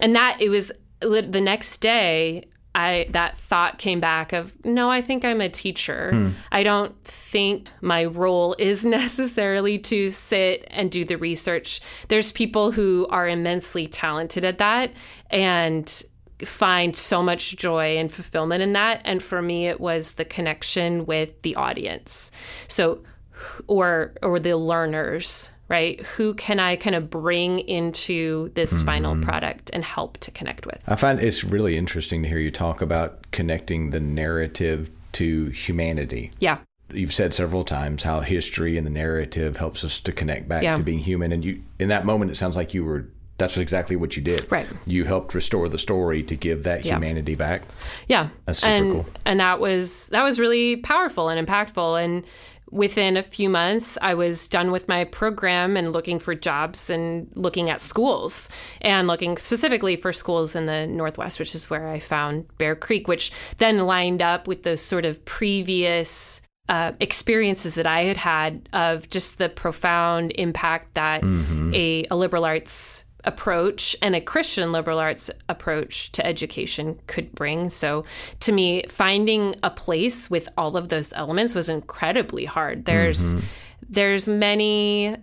And 0.00 0.14
that 0.14 0.40
it 0.40 0.48
was 0.48 0.72
the 1.00 1.40
next 1.40 1.78
day 1.78 2.44
I 2.76 3.06
that 3.10 3.38
thought 3.38 3.78
came 3.78 4.00
back 4.00 4.34
of 4.34 4.52
no, 4.64 4.90
I 4.90 5.00
think 5.00 5.24
I'm 5.24 5.40
a 5.40 5.48
teacher. 5.48 6.10
Hmm. 6.12 6.30
I 6.52 6.62
don't 6.62 7.02
think 7.04 7.68
my 7.80 8.04
role 8.04 8.54
is 8.58 8.84
necessarily 9.00 9.78
to 9.78 10.10
sit 10.10 10.66
and 10.70 10.90
do 10.90 11.04
the 11.04 11.16
research. 11.16 11.80
There's 12.08 12.32
people 12.32 12.70
who 12.72 13.06
are 13.10 13.26
immensely 13.26 13.86
talented 13.86 14.44
at 14.44 14.58
that 14.58 14.92
and 15.30 16.02
find 16.44 16.94
so 16.94 17.22
much 17.22 17.56
joy 17.56 17.96
and 17.96 18.12
fulfillment 18.12 18.62
in 18.62 18.74
that 18.74 19.00
and 19.06 19.22
for 19.22 19.40
me 19.40 19.68
it 19.68 19.80
was 19.80 20.16
the 20.16 20.24
connection 20.26 21.06
with 21.06 21.40
the 21.40 21.56
audience. 21.56 22.30
So 22.68 23.02
or 23.66 24.12
or 24.22 24.38
the 24.38 24.56
learners 24.56 25.48
right? 25.68 26.00
Who 26.00 26.34
can 26.34 26.60
I 26.60 26.76
kind 26.76 26.94
of 26.94 27.10
bring 27.10 27.58
into 27.60 28.50
this 28.54 28.72
mm-hmm. 28.72 28.86
final 28.86 29.22
product 29.22 29.70
and 29.72 29.84
help 29.84 30.18
to 30.18 30.30
connect 30.30 30.66
with? 30.66 30.82
I 30.86 30.96
find 30.96 31.20
it's 31.20 31.44
really 31.44 31.76
interesting 31.76 32.22
to 32.22 32.28
hear 32.28 32.38
you 32.38 32.50
talk 32.50 32.80
about 32.80 33.30
connecting 33.32 33.90
the 33.90 34.00
narrative 34.00 34.90
to 35.12 35.46
humanity. 35.46 36.30
Yeah. 36.38 36.58
You've 36.92 37.12
said 37.12 37.34
several 37.34 37.64
times 37.64 38.04
how 38.04 38.20
history 38.20 38.78
and 38.78 38.86
the 38.86 38.92
narrative 38.92 39.56
helps 39.56 39.82
us 39.82 39.98
to 40.00 40.12
connect 40.12 40.48
back 40.48 40.62
yeah. 40.62 40.76
to 40.76 40.82
being 40.82 41.00
human. 41.00 41.32
And 41.32 41.44
you, 41.44 41.62
in 41.80 41.88
that 41.88 42.04
moment, 42.04 42.30
it 42.30 42.36
sounds 42.36 42.54
like 42.54 42.74
you 42.74 42.84
were 42.84 43.08
that's 43.38 43.58
exactly 43.58 43.96
what 43.96 44.16
you 44.16 44.22
did. 44.22 44.50
Right. 44.50 44.66
You 44.86 45.04
helped 45.04 45.34
restore 45.34 45.68
the 45.68 45.78
story 45.78 46.22
to 46.22 46.34
give 46.34 46.62
that 46.62 46.84
yeah. 46.84 46.94
humanity 46.94 47.34
back. 47.34 47.62
Yeah. 48.08 48.30
That's 48.46 48.60
super 48.60 48.72
and, 48.72 48.92
cool. 48.92 49.06
And 49.24 49.40
that 49.40 49.60
was 49.60 50.08
that 50.08 50.22
was 50.22 50.40
really 50.40 50.76
powerful 50.76 51.28
and 51.28 51.46
impactful. 51.46 52.02
And 52.02 52.24
within 52.70 53.16
a 53.16 53.22
few 53.22 53.48
months, 53.48 53.96
I 54.02 54.14
was 54.14 54.48
done 54.48 54.70
with 54.70 54.88
my 54.88 55.04
program 55.04 55.76
and 55.76 55.92
looking 55.92 56.18
for 56.18 56.34
jobs 56.34 56.90
and 56.90 57.30
looking 57.34 57.70
at 57.70 57.80
schools 57.80 58.48
and 58.82 59.06
looking 59.06 59.38
specifically 59.38 59.96
for 59.96 60.12
schools 60.12 60.56
in 60.56 60.66
the 60.66 60.86
Northwest, 60.86 61.38
which 61.38 61.54
is 61.54 61.70
where 61.70 61.88
I 61.88 61.98
found 61.98 62.46
Bear 62.58 62.74
Creek, 62.74 63.08
which 63.08 63.30
then 63.58 63.86
lined 63.86 64.22
up 64.22 64.48
with 64.48 64.62
those 64.62 64.82
sort 64.82 65.04
of 65.04 65.24
previous 65.24 66.40
uh, 66.68 66.92
experiences 67.00 67.76
that 67.76 67.86
I 67.86 68.02
had 68.02 68.16
had 68.16 68.68
of 68.72 69.08
just 69.08 69.38
the 69.38 69.48
profound 69.48 70.32
impact 70.34 70.94
that 70.94 71.22
mm-hmm. 71.22 71.72
a, 71.74 72.06
a 72.10 72.16
liberal 72.16 72.44
arts 72.44 73.04
approach 73.26 73.96
and 74.00 74.14
a 74.14 74.20
Christian 74.20 74.72
liberal 74.72 74.98
arts 74.98 75.30
approach 75.48 76.12
to 76.12 76.24
education 76.24 76.98
could 77.06 77.32
bring. 77.34 77.68
So 77.68 78.04
to 78.40 78.52
me, 78.52 78.84
finding 78.88 79.56
a 79.62 79.70
place 79.70 80.30
with 80.30 80.48
all 80.56 80.76
of 80.76 80.88
those 80.88 81.12
elements 81.12 81.54
was 81.54 81.68
incredibly 81.68 82.44
hard. 82.44 82.84
There's 82.84 83.34
mm-hmm. 83.34 83.46
there's 83.88 84.28
many 84.28 85.16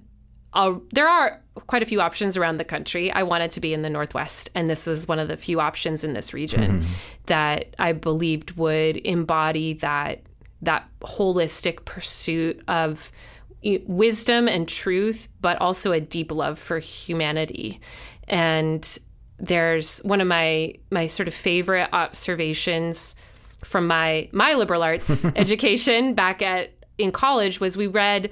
uh, 0.53 0.75
there 0.91 1.07
are 1.07 1.41
quite 1.67 1.81
a 1.81 1.85
few 1.85 2.01
options 2.01 2.37
around 2.37 2.57
the 2.57 2.63
country. 2.63 3.11
I 3.11 3.23
wanted 3.23 3.51
to 3.53 3.59
be 3.59 3.73
in 3.73 3.81
the 3.81 3.89
Northwest, 3.89 4.49
and 4.53 4.67
this 4.67 4.85
was 4.85 5.07
one 5.07 5.19
of 5.19 5.27
the 5.27 5.37
few 5.37 5.59
options 5.59 6.03
in 6.03 6.13
this 6.13 6.33
region 6.33 6.81
mm-hmm. 6.81 6.91
that 7.25 7.75
I 7.79 7.93
believed 7.93 8.51
would 8.57 8.97
embody 8.97 9.73
that 9.73 10.21
that 10.61 10.87
holistic 11.01 11.83
pursuit 11.85 12.61
of 12.67 13.11
wisdom 13.85 14.47
and 14.47 14.67
truth, 14.67 15.27
but 15.41 15.59
also 15.61 15.91
a 15.91 15.99
deep 15.99 16.31
love 16.31 16.59
for 16.59 16.79
humanity. 16.79 17.79
And 18.27 18.97
there's 19.39 19.99
one 19.99 20.21
of 20.21 20.27
my 20.27 20.73
my 20.89 21.07
sort 21.07 21.27
of 21.27 21.33
favorite 21.33 21.89
observations 21.91 23.15
from 23.63 23.87
my 23.87 24.29
my 24.31 24.53
liberal 24.53 24.83
arts 24.83 25.25
education 25.35 26.13
back 26.13 26.41
at 26.41 26.71
in 26.97 27.11
college 27.11 27.59
was 27.59 27.75
we 27.75 27.87
read 27.87 28.29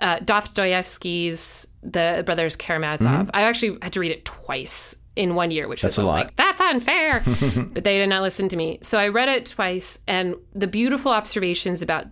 uh, 0.00 0.20
Dostoevsky's 0.20 1.66
The 1.82 2.22
Brothers 2.24 2.54
Karamazov. 2.56 3.26
Mm-hmm. 3.26 3.30
I 3.34 3.42
actually 3.42 3.78
had 3.82 3.92
to 3.94 4.00
read 4.00 4.12
it 4.12 4.24
twice 4.24 4.94
in 5.16 5.34
one 5.34 5.50
year, 5.50 5.66
which 5.66 5.82
that's 5.82 5.96
was 5.96 6.04
a 6.04 6.06
lot. 6.06 6.26
like 6.26 6.36
that's 6.36 6.60
unfair. 6.60 7.22
but 7.72 7.82
they 7.84 7.98
did 7.98 8.08
not 8.08 8.22
listen 8.22 8.48
to 8.50 8.56
me, 8.56 8.78
so 8.82 8.98
I 8.98 9.08
read 9.08 9.28
it 9.28 9.46
twice. 9.46 9.98
And 10.06 10.36
the 10.54 10.68
beautiful 10.68 11.10
observations 11.10 11.82
about 11.82 12.06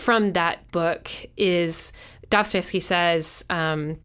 from 0.00 0.32
that 0.32 0.70
book 0.72 1.10
is 1.36 1.92
Dostoevsky 2.30 2.80
says. 2.80 3.44
Um, 3.50 3.98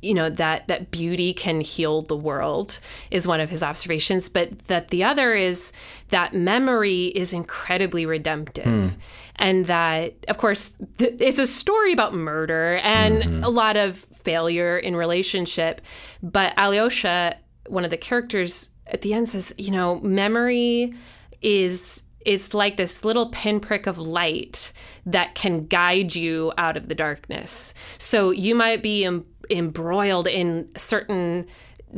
you 0.00 0.14
know 0.14 0.30
that 0.30 0.68
that 0.68 0.92
beauty 0.92 1.32
can 1.32 1.60
heal 1.60 2.02
the 2.02 2.16
world 2.16 2.78
is 3.10 3.26
one 3.26 3.40
of 3.40 3.50
his 3.50 3.64
observations 3.64 4.28
but 4.28 4.56
that 4.68 4.88
the 4.88 5.02
other 5.02 5.34
is 5.34 5.72
that 6.10 6.32
memory 6.32 7.06
is 7.06 7.32
incredibly 7.32 8.06
redemptive 8.06 8.64
mm. 8.64 8.94
and 9.36 9.66
that 9.66 10.14
of 10.28 10.38
course 10.38 10.72
th- 10.98 11.16
it's 11.18 11.40
a 11.40 11.46
story 11.48 11.92
about 11.92 12.14
murder 12.14 12.76
and 12.84 13.24
mm-hmm. 13.24 13.42
a 13.42 13.48
lot 13.48 13.76
of 13.76 13.96
failure 14.12 14.78
in 14.78 14.94
relationship 14.94 15.80
but 16.22 16.54
alyosha 16.56 17.36
one 17.66 17.82
of 17.82 17.90
the 17.90 17.96
characters 17.96 18.70
at 18.86 19.02
the 19.02 19.12
end 19.12 19.28
says 19.28 19.52
you 19.58 19.72
know 19.72 19.98
memory 20.00 20.94
is 21.42 22.02
it's 22.20 22.52
like 22.52 22.76
this 22.76 23.04
little 23.04 23.30
pinprick 23.30 23.86
of 23.86 23.98
light 23.98 24.72
that 25.12 25.34
can 25.34 25.66
guide 25.66 26.14
you 26.14 26.52
out 26.58 26.76
of 26.76 26.88
the 26.88 26.94
darkness 26.94 27.74
so 27.98 28.30
you 28.30 28.54
might 28.54 28.82
be 28.82 29.04
em- 29.04 29.24
embroiled 29.50 30.26
in 30.26 30.68
certain 30.76 31.46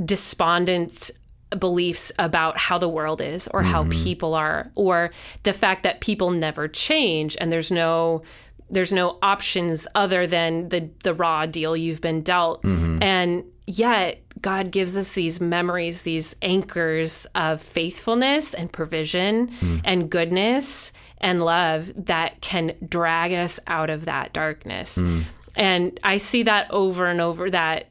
despondent 0.04 1.10
beliefs 1.58 2.12
about 2.18 2.56
how 2.56 2.78
the 2.78 2.88
world 2.88 3.20
is 3.20 3.48
or 3.48 3.62
how 3.62 3.82
mm-hmm. 3.82 4.04
people 4.04 4.34
are 4.34 4.70
or 4.76 5.10
the 5.42 5.52
fact 5.52 5.82
that 5.82 6.00
people 6.00 6.30
never 6.30 6.68
change 6.68 7.36
and 7.40 7.50
there's 7.50 7.70
no 7.70 8.22
there's 8.70 8.92
no 8.92 9.18
options 9.20 9.86
other 9.96 10.26
than 10.26 10.68
the 10.68 10.88
the 11.02 11.12
raw 11.12 11.46
deal 11.46 11.76
you've 11.76 12.00
been 12.00 12.22
dealt 12.22 12.62
mm-hmm. 12.62 13.02
and 13.02 13.44
yet 13.66 14.22
God 14.40 14.70
gives 14.70 14.96
us 14.96 15.14
these 15.14 15.40
memories 15.40 16.02
these 16.02 16.34
anchors 16.42 17.26
of 17.34 17.60
faithfulness 17.60 18.54
and 18.54 18.72
provision 18.72 19.48
mm. 19.48 19.80
and 19.84 20.10
goodness 20.10 20.92
and 21.18 21.42
love 21.42 21.92
that 22.06 22.40
can 22.40 22.74
drag 22.86 23.32
us 23.32 23.60
out 23.66 23.90
of 23.90 24.06
that 24.06 24.32
darkness 24.32 24.98
mm. 24.98 25.24
And 25.56 25.98
I 26.04 26.18
see 26.18 26.44
that 26.44 26.70
over 26.70 27.06
and 27.06 27.20
over 27.20 27.50
that 27.50 27.86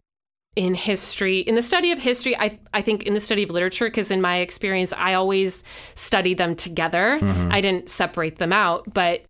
in 0.56 0.74
history, 0.74 1.40
in 1.40 1.56
the 1.56 1.62
study 1.62 1.92
of 1.92 2.00
history, 2.00 2.36
I, 2.38 2.60
I 2.74 2.82
think 2.82 3.04
in 3.04 3.14
the 3.14 3.20
study 3.20 3.44
of 3.44 3.50
literature, 3.50 3.86
because 3.86 4.12
in 4.12 4.22
my 4.22 4.38
experience, 4.38 4.94
I 4.94 5.14
always 5.14 5.64
studied 5.94 6.38
them 6.38 6.56
together. 6.56 7.20
Mm-hmm. 7.22 7.52
I 7.52 7.62
didn't 7.62 7.90
separate 7.90 8.38
them 8.38 8.52
out. 8.52 8.92
But 8.94 9.24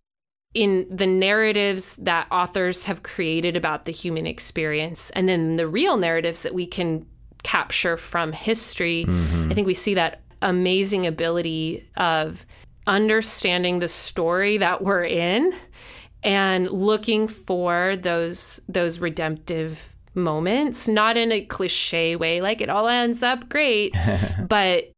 in 0.54 0.86
the 0.90 1.06
narratives 1.06 1.96
that 1.96 2.26
authors 2.30 2.84
have 2.84 3.02
created 3.02 3.56
about 3.56 3.84
the 3.84 3.92
human 3.92 4.26
experience, 4.26 5.10
and 5.10 5.28
then 5.28 5.56
the 5.56 5.68
real 5.68 5.96
narratives 5.96 6.42
that 6.42 6.54
we 6.54 6.66
can 6.66 7.06
capture 7.42 7.96
from 7.96 8.32
history, 8.32 9.04
mm-hmm. 9.06 9.50
I 9.50 9.54
think 9.54 9.66
we 9.66 9.74
see 9.74 9.94
that 9.94 10.22
amazing 10.42 11.06
ability 11.06 11.88
of 11.96 12.46
understanding 12.86 13.78
the 13.78 13.88
story 13.88 14.58
that 14.58 14.82
we're 14.82 15.04
in 15.04 15.52
and 16.22 16.70
looking 16.70 17.28
for 17.28 17.96
those 17.96 18.60
those 18.68 18.98
redemptive 18.98 19.96
moments, 20.14 20.88
not 20.88 21.16
in 21.16 21.30
a 21.30 21.42
cliche 21.42 22.16
way 22.16 22.40
like 22.40 22.60
it 22.60 22.68
all 22.68 22.88
ends 22.88 23.22
up 23.22 23.48
great, 23.48 23.94
but 24.48 24.90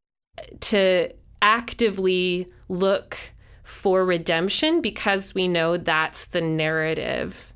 to 0.61 1.12
actively 1.42 2.49
look 2.68 3.31
for 3.72 4.04
redemption 4.04 4.80
because 4.80 5.34
we 5.34 5.48
know 5.48 5.76
that's 5.76 6.26
the 6.26 6.40
narrative 6.40 7.52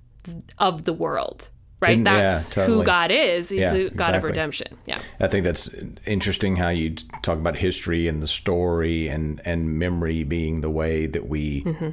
of 0.58 0.85
the 0.85 0.92
world 0.92 1.50
right? 1.79 1.98
And, 1.98 2.07
that's 2.07 2.57
yeah, 2.57 2.62
totally. 2.62 2.79
who 2.79 2.85
God 2.85 3.11
is. 3.11 3.50
He's 3.50 3.61
yeah, 3.61 3.74
a 3.74 3.90
God 3.90 3.90
exactly. 3.90 4.16
of 4.16 4.24
redemption. 4.24 4.79
Yeah. 4.87 4.98
I 5.20 5.29
think 5.29 5.44
that's 5.44 5.68
interesting 6.07 6.57
how 6.57 6.70
you 6.70 6.94
talk 7.20 7.37
about 7.37 7.55
history 7.55 8.09
and 8.09 8.22
the 8.22 8.26
story 8.26 9.09
and 9.09 9.42
and 9.44 9.79
memory 9.79 10.24
being 10.24 10.62
the 10.62 10.70
way 10.70 11.07
that 11.07 11.29
we 11.29 11.64
mm-hmm 11.64 11.90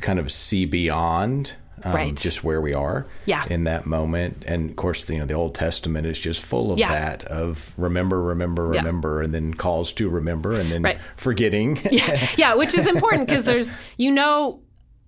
kind 0.00 0.18
of 0.18 0.32
see 0.32 0.64
beyond 0.64 1.56
um, 1.82 1.94
right. 1.94 2.16
just 2.16 2.44
where 2.44 2.60
we 2.60 2.74
are 2.74 3.06
yeah. 3.26 3.44
in 3.48 3.64
that 3.64 3.86
moment. 3.86 4.44
And 4.46 4.70
of 4.70 4.76
course, 4.76 5.08
you 5.10 5.18
know, 5.18 5.26
the 5.26 5.34
Old 5.34 5.54
Testament 5.54 6.06
is 6.06 6.18
just 6.18 6.42
full 6.42 6.72
of 6.72 6.78
yeah. 6.78 6.92
that 6.92 7.24
of 7.24 7.74
remember, 7.76 8.22
remember, 8.22 8.66
remember, 8.66 9.18
yeah. 9.18 9.24
and 9.24 9.34
then 9.34 9.54
calls 9.54 9.92
to 9.94 10.08
remember 10.08 10.52
and 10.52 10.70
then 10.70 10.82
right. 10.82 10.98
forgetting. 11.16 11.78
yeah. 11.90 12.28
yeah, 12.36 12.54
which 12.54 12.74
is 12.74 12.86
important 12.86 13.28
because 13.28 13.44
there's, 13.44 13.74
you 13.96 14.10
know, 14.10 14.60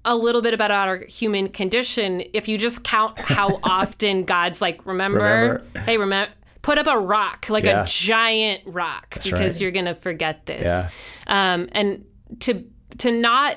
a 0.04 0.14
little 0.14 0.42
bit 0.42 0.54
about 0.54 0.70
our 0.70 1.04
human 1.08 1.48
condition 1.48 2.22
if 2.32 2.46
you 2.46 2.58
just 2.58 2.84
count 2.84 3.18
how 3.18 3.58
often 3.62 4.24
God's 4.24 4.60
like, 4.60 4.84
remember, 4.86 5.18
remember. 5.18 5.80
hey, 5.80 5.98
remember 5.98 6.32
put 6.66 6.78
up 6.78 6.88
a 6.88 6.98
rock, 6.98 7.46
like 7.48 7.62
yeah. 7.62 7.84
a 7.84 7.86
giant 7.86 8.60
rock, 8.66 9.14
That's 9.14 9.30
because 9.30 9.54
right. 9.54 9.60
you're 9.60 9.70
going 9.70 9.84
to 9.84 9.94
forget 9.94 10.46
this. 10.46 10.92
Um, 11.28 11.68
and 11.70 12.04
to 12.40 12.64
to 12.98 13.12
not 13.12 13.56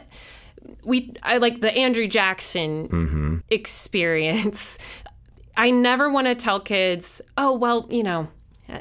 we 0.84 1.14
I 1.24 1.38
like 1.38 1.62
the 1.62 1.76
Andrew 1.76 2.08
Jackson 2.08 2.88
mm-hmm. 2.88 3.38
experience. 3.50 4.78
I 5.58 5.72
never 5.72 6.10
want 6.10 6.28
to 6.28 6.36
tell 6.36 6.60
kids, 6.60 7.22
"Oh, 7.38 7.54
well, 7.54 7.88
you 7.90 8.04
know, 8.04 8.30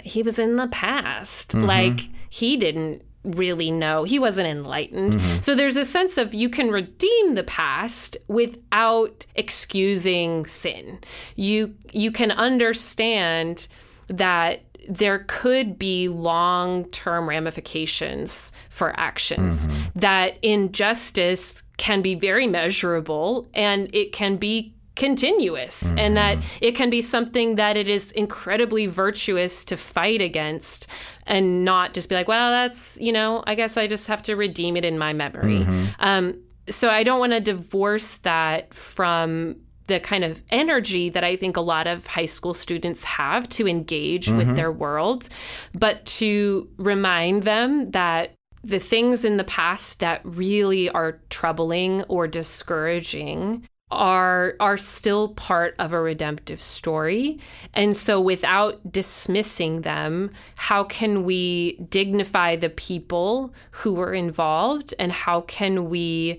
he 0.05 0.23
was 0.23 0.38
in 0.38 0.57
the 0.57 0.69
past." 0.69 1.51
Mm-hmm. 1.51 1.67
Like 1.67 2.01
he 2.31 2.57
didn't 2.57 3.03
really 3.25 3.71
know. 3.71 4.05
He 4.05 4.19
wasn't 4.19 4.49
enlightened. 4.49 5.14
Mm-hmm. 5.14 5.41
So 5.41 5.55
there's 5.55 5.77
a 5.77 5.85
sense 5.85 6.19
of 6.19 6.35
you 6.35 6.49
can 6.49 6.71
redeem 6.71 7.35
the 7.35 7.45
past 7.45 8.17
without 8.29 9.27
excusing 9.35 10.47
sin. 10.47 11.01
You 11.37 11.75
you 11.93 12.11
can 12.11 12.31
understand 12.31 13.69
that 14.09 14.62
there 14.88 15.24
could 15.29 15.79
be 15.79 16.09
long 16.09 16.87
term 16.87 17.29
ramifications 17.29 18.53
for 18.70 18.98
actions. 18.98 19.66
Mm-hmm. 19.66 19.98
That 20.01 20.38
injustice 20.42 21.62
can 21.77 22.03
be 22.03 22.14
very 22.14 22.46
measurable 22.46 23.46
and 23.55 23.94
it 23.94 24.12
can 24.12 24.37
be 24.37 24.74
continuous 24.96 25.85
mm-hmm. 25.85 25.98
and 25.98 26.16
that 26.16 26.38
it 26.61 26.72
can 26.72 26.90
be 26.90 27.01
something 27.01 27.55
that 27.55 27.77
it 27.77 27.87
is 27.87 28.11
incredibly 28.12 28.87
virtuous 28.87 29.62
to 29.62 29.77
fight 29.77 30.20
against 30.20 30.88
and 31.24 31.64
not 31.64 31.94
just 31.94 32.09
be 32.09 32.16
like 32.16 32.27
well 32.27 32.51
that's 32.51 32.98
you 33.01 33.12
know 33.12 33.44
i 33.46 33.55
guess 33.55 33.77
i 33.77 33.87
just 33.87 34.09
have 34.09 34.20
to 34.20 34.35
redeem 34.35 34.77
it 34.77 34.85
in 34.85 34.98
my 34.98 35.12
memory 35.12 35.61
mm-hmm. 35.61 35.85
um, 36.01 36.37
so 36.68 36.90
i 36.90 37.05
don't 37.05 37.20
want 37.20 37.33
to 37.33 37.38
divorce 37.38 38.16
that 38.18 38.74
from 38.74 39.55
the 39.88 39.98
kind 39.98 40.22
of 40.22 40.42
energy 40.51 41.09
that 41.09 41.24
I 41.24 41.35
think 41.35 41.57
a 41.57 41.61
lot 41.61 41.87
of 41.87 42.07
high 42.07 42.27
school 42.27 42.55
students 42.55 43.05
have 43.05 43.48
to 43.51 43.66
engage 43.66 44.29
mm-hmm. 44.29 44.38
with 44.38 44.57
their 44.57 44.70
world, 44.70 45.29
but 45.74 46.07
to 46.07 46.68
remind 46.77 47.42
them 47.42 47.90
that 47.90 48.35
the 48.62 48.79
things 48.79 49.24
in 49.24 49.37
the 49.37 49.44
past 49.44 50.01
that 50.01 50.20
really 50.24 50.88
are 50.90 51.20
troubling 51.31 52.03
or 52.05 52.27
discouraging 52.27 53.66
are 53.90 54.55
are 54.61 54.77
still 54.77 55.29
part 55.29 55.74
of 55.79 55.94
a 55.94 56.01
redemptive 56.01 56.61
story 56.61 57.38
and 57.72 57.96
so 57.96 58.20
without 58.20 58.92
dismissing 58.92 59.81
them 59.81 60.31
how 60.57 60.85
can 60.85 61.24
we 61.24 61.79
dignify 61.88 62.55
the 62.55 62.68
people 62.68 63.55
who 63.70 63.94
were 63.94 64.12
involved 64.12 64.92
and 64.98 65.11
how 65.11 65.40
can 65.40 65.88
we 65.88 66.38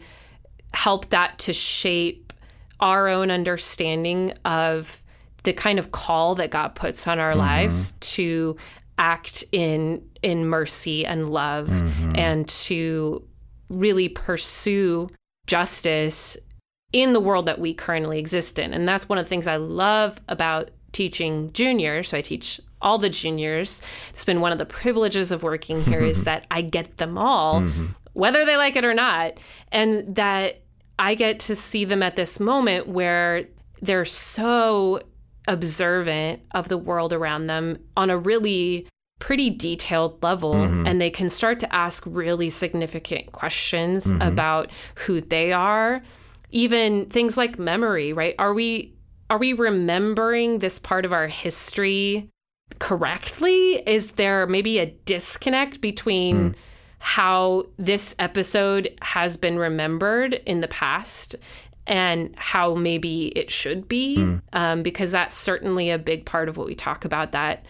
help 0.73 1.09
that 1.09 1.39
to 1.39 1.51
shape 1.51 2.29
our 2.80 3.08
own 3.08 3.32
understanding 3.32 4.34
of 4.46 5.04
the 5.44 5.54
kind 5.54 5.80
of 5.80 5.92
call 5.92 6.36
that 6.36 6.52
God 6.52 6.76
puts 6.76 7.08
on 7.08 7.20
our 7.20 7.32
mm-hmm. 7.32 7.39
lives 7.39 7.92
to 8.00 8.58
act 8.98 9.46
in 9.52 10.04
in 10.22 10.46
mercy 10.46 11.06
and 11.06 11.30
love 11.30 11.70
mm-hmm. 11.70 12.15
and 12.15 12.48
to 12.50 13.26
really 13.70 14.10
pursue 14.10 15.10
justice 15.48 16.38
in 16.92 17.13
the 17.13 17.20
world 17.20 17.46
that 17.46 17.60
we 17.60 17.74
currently 17.74 18.20
exist 18.20 18.60
in. 18.60 18.74
And 18.74 18.88
that's 18.88 19.08
one 19.08 19.18
of 19.18 19.26
the 19.26 19.30
things 19.30 19.48
I 19.48 19.58
love 19.58 20.20
about 20.28 20.72
teaching 20.92 21.52
juniors. 21.54 22.10
So 22.10 22.18
I 22.18 22.22
teach 22.22 22.60
all 22.82 22.98
the 22.98 23.10
juniors. 23.10 23.82
It's 24.10 24.26
been 24.26 24.42
one 24.42 24.52
of 24.52 24.58
the 24.58 24.65
privileges 24.65 25.32
of 25.32 25.44
working 25.44 25.84
here 25.84 26.02
is 26.02 26.24
that 26.26 26.46
I 26.50 26.62
get 26.62 26.98
them 26.98 27.18
all, 27.18 27.62
mm-hmm. 27.62 27.88
whether 28.13 28.46
they 28.46 28.58
like 28.58 28.76
it 28.76 28.84
or 28.84 28.94
not. 28.94 29.38
And 29.72 30.15
that 30.15 30.62
I 30.99 31.15
get 31.15 31.39
to 31.41 31.55
see 31.55 31.85
them 31.85 32.03
at 32.03 32.17
this 32.17 32.39
moment 32.39 32.88
where 32.88 33.45
they're 33.81 34.05
so 34.05 35.01
observant 35.47 36.41
of 36.51 36.67
the 36.67 36.77
world 36.77 37.13
around 37.13 37.47
them 37.47 37.79
on 37.97 38.09
a 38.09 38.17
really 38.17 38.85
pretty 39.19 39.49
detailed 39.49 40.21
level 40.21 40.53
mm-hmm. 40.53 40.85
and 40.85 41.01
they 41.01 41.09
can 41.09 41.29
start 41.29 41.59
to 41.59 41.75
ask 41.75 42.03
really 42.05 42.49
significant 42.49 43.31
questions 43.31 44.07
mm-hmm. 44.07 44.21
about 44.21 44.69
who 44.95 45.19
they 45.19 45.51
are 45.51 46.01
even 46.51 47.05
things 47.07 47.35
like 47.35 47.59
memory 47.59 48.13
right 48.13 48.33
are 48.39 48.53
we 48.53 48.93
are 49.29 49.38
we 49.38 49.53
remembering 49.53 50.59
this 50.59 50.79
part 50.79 51.03
of 51.03 51.12
our 51.12 51.27
history 51.27 52.29
correctly 52.79 53.83
is 53.85 54.12
there 54.12 54.47
maybe 54.47 54.79
a 54.79 54.85
disconnect 55.05 55.81
between 55.81 56.51
mm. 56.51 56.55
How 56.99 57.63
this 57.77 58.13
episode 58.19 58.89
has 59.01 59.38
been 59.38 59.57
remembered 59.57 60.33
in 60.45 60.62
the 60.62 60.67
past 60.67 61.35
and 61.88 62.35
how 62.38 62.75
maybe 62.75 63.27
it 63.29 63.49
should 63.49 63.88
be 63.88 64.17
mm. 64.17 64.41
um, 64.53 64.83
because 64.83 65.12
that's 65.12 65.35
certainly 65.35 65.89
a 65.89 65.97
big 65.97 66.25
part 66.25 66.47
of 66.47 66.55
what 66.55 66.67
we 66.67 66.75
talk 66.75 67.03
about 67.03 67.31
that 67.31 67.65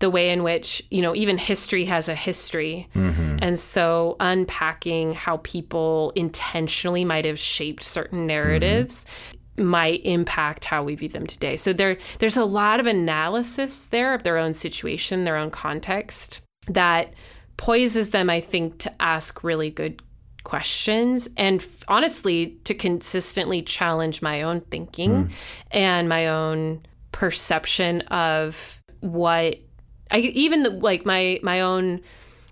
the 0.00 0.10
way 0.10 0.30
in 0.30 0.42
which 0.42 0.82
you 0.90 1.00
know 1.00 1.14
even 1.14 1.38
history 1.38 1.84
has 1.84 2.08
a 2.08 2.14
history 2.14 2.88
mm-hmm. 2.94 3.38
and 3.40 3.58
so 3.58 4.16
unpacking 4.18 5.14
how 5.14 5.36
people 5.38 6.12
intentionally 6.16 7.04
might 7.04 7.24
have 7.24 7.38
shaped 7.38 7.84
certain 7.84 8.26
narratives 8.26 9.06
mm-hmm. 9.56 9.64
might 9.64 10.04
impact 10.04 10.64
how 10.64 10.82
we 10.82 10.94
view 10.94 11.08
them 11.08 11.26
today 11.26 11.54
so 11.54 11.72
there 11.72 11.96
there's 12.18 12.36
a 12.36 12.44
lot 12.44 12.80
of 12.80 12.86
analysis 12.86 13.86
there 13.86 14.14
of 14.14 14.22
their 14.24 14.38
own 14.38 14.52
situation 14.52 15.24
their 15.24 15.36
own 15.36 15.50
context 15.50 16.40
that 16.66 17.12
poises 17.60 18.10
them 18.10 18.30
i 18.30 18.40
think 18.40 18.78
to 18.78 18.90
ask 19.02 19.44
really 19.44 19.68
good 19.68 20.00
questions 20.44 21.28
and 21.36 21.66
honestly 21.88 22.58
to 22.64 22.72
consistently 22.72 23.60
challenge 23.60 24.22
my 24.22 24.40
own 24.40 24.62
thinking 24.62 25.26
mm. 25.26 25.32
and 25.70 26.08
my 26.08 26.28
own 26.28 26.80
perception 27.12 28.00
of 28.02 28.82
what 29.00 29.58
I 30.10 30.18
even 30.18 30.62
the, 30.62 30.70
like 30.70 31.04
my 31.04 31.38
my 31.42 31.60
own 31.60 32.00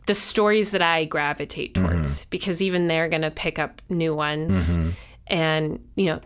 the 0.07 0.14
stories 0.14 0.73
that 0.73 0.83
I 0.83 1.07
gravitate 1.07 1.75
towards 1.75 2.21
mm-hmm. 2.21 2.29
because 2.29 2.61
even 2.61 2.87
they're 2.87 3.09
going 3.09 3.23
to 3.23 3.31
pick 3.31 3.59
up 3.59 3.81
new 3.88 4.14
ones 4.14 4.77
mm-hmm. 4.77 4.90
and 5.29 5.83
you 5.97 6.07
know 6.07 6.21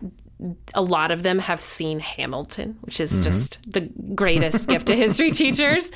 a 0.73 0.81
lot 0.81 1.11
of 1.11 1.23
them 1.23 1.39
have 1.39 1.61
seen 1.61 1.99
Hamilton, 1.99 2.77
which 2.81 2.99
is 2.99 3.13
mm-hmm. 3.13 3.23
just 3.23 3.71
the 3.71 3.89
greatest 4.13 4.67
gift 4.67 4.87
to 4.87 4.95
history 4.95 5.31
teachers. 5.43 5.89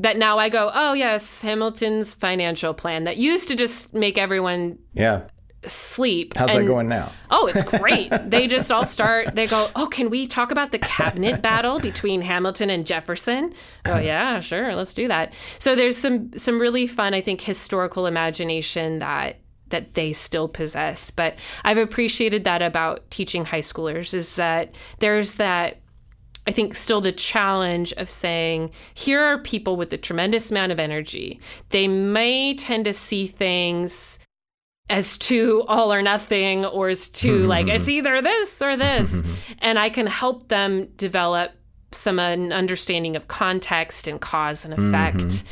That 0.00 0.16
now 0.16 0.38
I 0.38 0.48
go, 0.48 0.70
oh 0.74 0.92
yes, 0.92 1.40
Hamilton's 1.40 2.14
financial 2.14 2.74
plan 2.74 3.04
that 3.04 3.16
used 3.16 3.48
to 3.48 3.56
just 3.56 3.94
make 3.94 4.18
everyone 4.18 4.78
yeah 4.94 5.22
sleep. 5.66 6.36
How's 6.36 6.54
and, 6.54 6.64
that 6.64 6.68
going 6.68 6.88
now? 6.88 7.12
Oh, 7.30 7.46
it's 7.46 7.62
great. 7.78 8.10
they 8.24 8.46
just 8.46 8.70
all 8.72 8.86
start, 8.86 9.34
they 9.34 9.46
go, 9.46 9.68
Oh, 9.76 9.86
can 9.86 10.10
we 10.10 10.26
talk 10.26 10.50
about 10.50 10.72
the 10.72 10.78
cabinet 10.78 11.42
battle 11.42 11.78
between 11.78 12.22
Hamilton 12.22 12.70
and 12.70 12.86
Jefferson? 12.86 13.54
Oh, 13.84 13.98
yeah, 13.98 14.40
sure, 14.40 14.74
let's 14.74 14.94
do 14.94 15.08
that. 15.08 15.32
So 15.58 15.74
there's 15.74 15.96
some 15.96 16.32
some 16.36 16.60
really 16.60 16.86
fun, 16.86 17.14
I 17.14 17.20
think, 17.20 17.40
historical 17.40 18.06
imagination 18.06 19.00
that 19.00 19.36
that 19.68 19.94
they 19.94 20.12
still 20.12 20.48
possess. 20.48 21.10
But 21.10 21.36
I've 21.64 21.78
appreciated 21.78 22.44
that 22.44 22.62
about 22.62 23.08
teaching 23.10 23.44
high 23.44 23.60
schoolers 23.60 24.14
is 24.14 24.36
that 24.36 24.74
there's 24.98 25.36
that 25.36 25.79
I 26.50 26.52
think 26.52 26.74
still 26.74 27.00
the 27.00 27.12
challenge 27.12 27.92
of 27.92 28.10
saying, 28.10 28.72
here 28.92 29.20
are 29.20 29.38
people 29.38 29.76
with 29.76 29.92
a 29.92 29.96
tremendous 29.96 30.50
amount 30.50 30.72
of 30.72 30.80
energy. 30.80 31.38
They 31.68 31.86
may 31.86 32.54
tend 32.54 32.86
to 32.86 32.92
see 32.92 33.28
things 33.28 34.18
as 34.88 35.16
to 35.18 35.62
all 35.68 35.92
or 35.92 36.02
nothing 36.02 36.64
or 36.64 36.88
as 36.88 37.08
to 37.10 37.46
like 37.46 37.68
it's 37.68 37.88
either 37.88 38.20
this 38.20 38.60
or 38.60 38.76
this 38.76 39.22
and 39.60 39.78
i 39.78 39.88
can 39.88 40.08
help 40.08 40.48
them 40.48 40.86
develop 40.96 41.52
some 41.92 42.18
an 42.18 42.52
understanding 42.52 43.14
of 43.14 43.28
context 43.28 44.08
and 44.08 44.20
cause 44.20 44.64
and 44.64 44.74
effect 44.74 45.18
mm-hmm. 45.18 45.48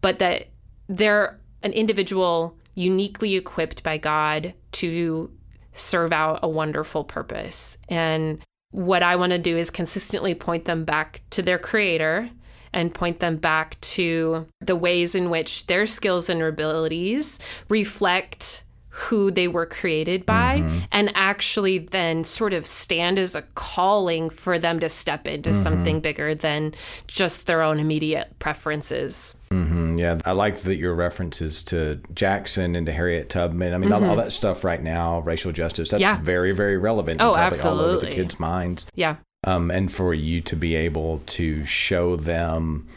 but 0.00 0.20
that 0.20 0.50
they're 0.88 1.40
an 1.64 1.72
individual 1.72 2.56
uniquely 2.76 3.34
equipped 3.34 3.82
by 3.82 3.98
god 3.98 4.54
to 4.70 5.28
serve 5.72 6.12
out 6.12 6.38
a 6.44 6.48
wonderful 6.48 7.02
purpose 7.02 7.76
and 7.88 8.40
what 8.70 9.02
i 9.02 9.16
want 9.16 9.32
to 9.32 9.38
do 9.38 9.56
is 9.56 9.70
consistently 9.70 10.34
point 10.34 10.64
them 10.64 10.84
back 10.84 11.22
to 11.30 11.42
their 11.42 11.58
creator 11.58 12.28
and 12.72 12.94
point 12.94 13.20
them 13.20 13.36
back 13.36 13.80
to 13.80 14.46
the 14.60 14.76
ways 14.76 15.14
in 15.14 15.30
which 15.30 15.66
their 15.66 15.86
skills 15.86 16.28
and 16.28 16.42
abilities 16.42 17.38
reflect 17.68 18.64
who 18.90 19.30
they 19.30 19.46
were 19.46 19.66
created 19.66 20.24
by 20.26 20.58
mm-hmm. 20.58 20.78
and 20.90 21.12
actually 21.14 21.78
then 21.78 22.24
sort 22.24 22.52
of 22.52 22.66
stand 22.66 23.18
as 23.18 23.34
a 23.34 23.42
calling 23.54 24.30
for 24.30 24.58
them 24.58 24.80
to 24.80 24.88
step 24.88 25.28
into 25.28 25.50
mm-hmm. 25.50 25.62
something 25.62 26.00
bigger 26.00 26.34
than 26.34 26.74
just 27.06 27.46
their 27.46 27.62
own 27.62 27.78
immediate 27.78 28.38
preferences. 28.38 29.40
Mm-hmm. 29.50 29.98
Yeah, 29.98 30.18
I 30.24 30.32
like 30.32 30.60
that 30.62 30.76
your 30.76 30.94
references 30.94 31.62
to 31.64 32.00
Jackson 32.14 32.76
and 32.76 32.86
to 32.86 32.92
Harriet 32.92 33.30
Tubman. 33.30 33.74
I 33.74 33.78
mean, 33.78 33.92
all, 33.92 34.02
all, 34.02 34.10
mm-hmm. 34.10 34.20
that 34.20 34.32
stuff 34.32 34.64
right 34.64 34.82
now, 34.82 35.20
racial 35.20 35.52
justice, 35.52 35.90
that's 35.90 36.00
yeah. 36.00 36.20
very, 36.20 36.52
very 36.52 36.76
relevant. 36.76 37.20
Oh, 37.20 37.36
absolutely. 37.36 37.84
All 37.84 37.90
over 37.90 38.06
the 38.06 38.12
kids' 38.12 38.40
minds. 38.40 38.86
Yeah. 38.94 39.16
Um, 39.44 39.70
and 39.70 39.92
for 39.92 40.14
you 40.14 40.40
to 40.42 40.56
be 40.56 40.74
able 40.74 41.18
to 41.26 41.64
show 41.64 42.16
them 42.16 42.88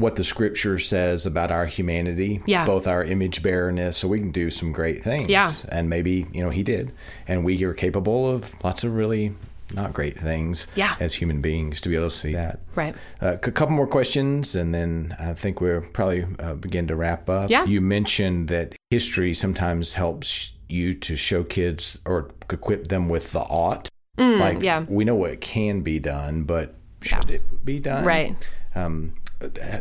what 0.00 0.16
the 0.16 0.24
scripture 0.24 0.78
says 0.78 1.26
about 1.26 1.50
our 1.50 1.66
humanity, 1.66 2.40
yeah. 2.46 2.64
both 2.64 2.86
our 2.86 3.04
image 3.04 3.42
bearerness, 3.42 3.96
so 3.96 4.08
we 4.08 4.18
can 4.18 4.30
do 4.30 4.50
some 4.50 4.72
great 4.72 5.02
things. 5.02 5.28
Yeah. 5.28 5.52
And 5.68 5.88
maybe, 5.88 6.26
you 6.32 6.42
know, 6.42 6.50
he 6.50 6.62
did. 6.62 6.92
And 7.28 7.44
we 7.44 7.62
are 7.64 7.74
capable 7.74 8.30
of 8.30 8.52
lots 8.64 8.84
of 8.84 8.94
really 8.94 9.34
not 9.72 9.92
great 9.92 10.18
things 10.18 10.66
yeah. 10.74 10.96
as 10.98 11.14
human 11.14 11.40
beings 11.40 11.80
to 11.80 11.88
be 11.88 11.94
able 11.94 12.06
to 12.06 12.10
see 12.10 12.32
that. 12.34 12.58
Right. 12.74 12.94
Uh, 13.20 13.34
a 13.34 13.38
couple 13.38 13.74
more 13.74 13.86
questions, 13.86 14.56
and 14.56 14.74
then 14.74 15.14
I 15.18 15.34
think 15.34 15.60
we'll 15.60 15.82
probably 15.92 16.26
uh, 16.40 16.54
begin 16.54 16.88
to 16.88 16.96
wrap 16.96 17.30
up. 17.30 17.50
Yeah. 17.50 17.64
You 17.64 17.80
mentioned 17.80 18.48
that 18.48 18.74
history 18.90 19.32
sometimes 19.32 19.94
helps 19.94 20.54
you 20.68 20.94
to 20.94 21.16
show 21.16 21.44
kids 21.44 21.98
or 22.04 22.30
equip 22.50 22.88
them 22.88 23.08
with 23.08 23.32
the 23.32 23.40
ought. 23.40 23.88
Mm, 24.18 24.40
like, 24.40 24.62
yeah. 24.62 24.84
we 24.88 25.04
know 25.04 25.14
what 25.14 25.40
can 25.40 25.82
be 25.82 25.98
done, 25.98 26.42
but 26.42 26.74
should 27.02 27.30
yeah. 27.30 27.36
it 27.36 27.64
be 27.64 27.78
done? 27.78 28.04
Right. 28.04 28.50
Um, 28.74 29.14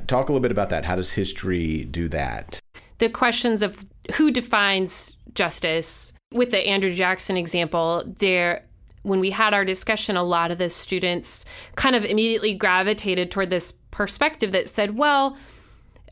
talk 0.08 0.30
a 0.30 0.32
little 0.32 0.40
bit 0.40 0.52
about 0.52 0.70
that. 0.70 0.86
How 0.86 0.96
does 0.96 1.14
history 1.14 1.86
do 1.86 2.08
that? 2.10 2.60
The 3.00 3.10
questions 3.10 3.62
of 3.62 3.84
who 4.16 4.32
defines 4.32 5.18
justice. 5.34 6.14
With 6.32 6.52
the 6.52 6.68
Andrew 6.68 6.94
Jackson 6.94 7.38
example, 7.38 8.04
there 8.20 8.66
when 9.04 9.20
we 9.20 9.32
had 9.32 9.54
our 9.54 9.66
discussion, 9.66 10.18
a 10.18 10.24
lot 10.24 10.52
of 10.52 10.58
the 10.58 10.70
students 10.70 11.46
kind 11.76 11.96
of 11.96 12.06
immediately 12.06 12.54
gravitated 12.54 13.32
toward 13.32 13.50
this 13.50 13.72
perspective 13.92 14.52
that 14.52 14.70
said, 14.70 14.98
well, 14.98 15.38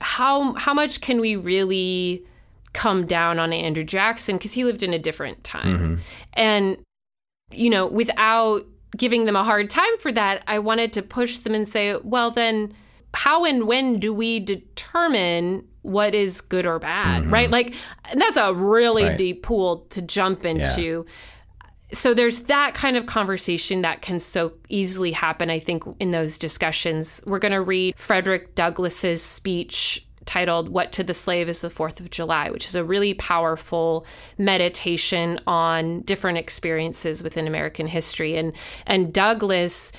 how 0.01 0.53
how 0.53 0.73
much 0.73 1.01
can 1.01 1.19
we 1.19 1.35
really 1.35 2.25
come 2.77 3.07
down 3.07 3.39
on 3.39 3.51
Andrew 3.51 3.83
Jackson 3.83 4.37
because 4.37 4.53
he 4.53 4.63
lived 4.63 4.83
in 4.83 4.93
a 4.93 4.99
different 4.99 5.43
time. 5.43 5.77
Mm-hmm. 5.77 5.95
And 6.33 6.77
you 7.51 7.69
know, 7.69 7.87
without 7.87 8.65
giving 8.95 9.25
them 9.25 9.35
a 9.35 9.43
hard 9.43 9.69
time 9.69 9.97
for 9.99 10.11
that, 10.11 10.43
I 10.47 10.59
wanted 10.59 10.93
to 10.93 11.01
push 11.01 11.39
them 11.39 11.55
and 11.55 11.67
say, 11.67 11.95
well, 12.03 12.29
then 12.29 12.73
how 13.13 13.45
and 13.45 13.67
when 13.67 13.99
do 13.99 14.13
we 14.13 14.39
determine 14.39 15.67
what 15.81 16.13
is 16.13 16.41
good 16.41 16.67
or 16.67 16.79
bad, 16.79 17.23
mm-hmm. 17.23 17.33
right? 17.33 17.49
Like, 17.49 17.73
that's 18.13 18.37
a 18.37 18.53
really 18.53 19.05
right. 19.05 19.17
deep 19.17 19.43
pool 19.43 19.87
to 19.89 20.01
jump 20.01 20.45
into. 20.45 21.05
Yeah. 21.07 21.13
So 21.93 22.13
there's 22.13 22.41
that 22.41 22.73
kind 22.73 22.97
of 22.97 23.05
conversation 23.05 23.81
that 23.81 24.01
can 24.01 24.19
so 24.19 24.53
easily 24.67 25.13
happen, 25.13 25.49
I 25.49 25.59
think, 25.59 25.83
in 25.99 26.11
those 26.11 26.37
discussions. 26.37 27.23
We're 27.25 27.39
going 27.39 27.53
to 27.53 27.61
read 27.61 27.97
Frederick 27.97 28.55
Douglass's 28.55 29.23
speech 29.23 30.05
titled 30.25 30.67
What 30.67 30.91
to 30.91 31.03
the 31.03 31.13
Slave 31.13 31.47
is 31.47 31.61
the 31.61 31.69
Fourth 31.69 31.99
of 32.01 32.09
July, 32.11 32.51
which 32.51 32.65
is 32.65 32.75
a 32.75 32.83
really 32.83 33.13
powerful 33.13 34.05
meditation 34.37 35.39
on 35.47 36.01
different 36.01 36.37
experiences 36.37 37.23
within 37.23 37.47
American 37.47 37.87
history. 37.87 38.35
And 38.35 38.51
and 38.85 39.13
Douglass 39.13 39.93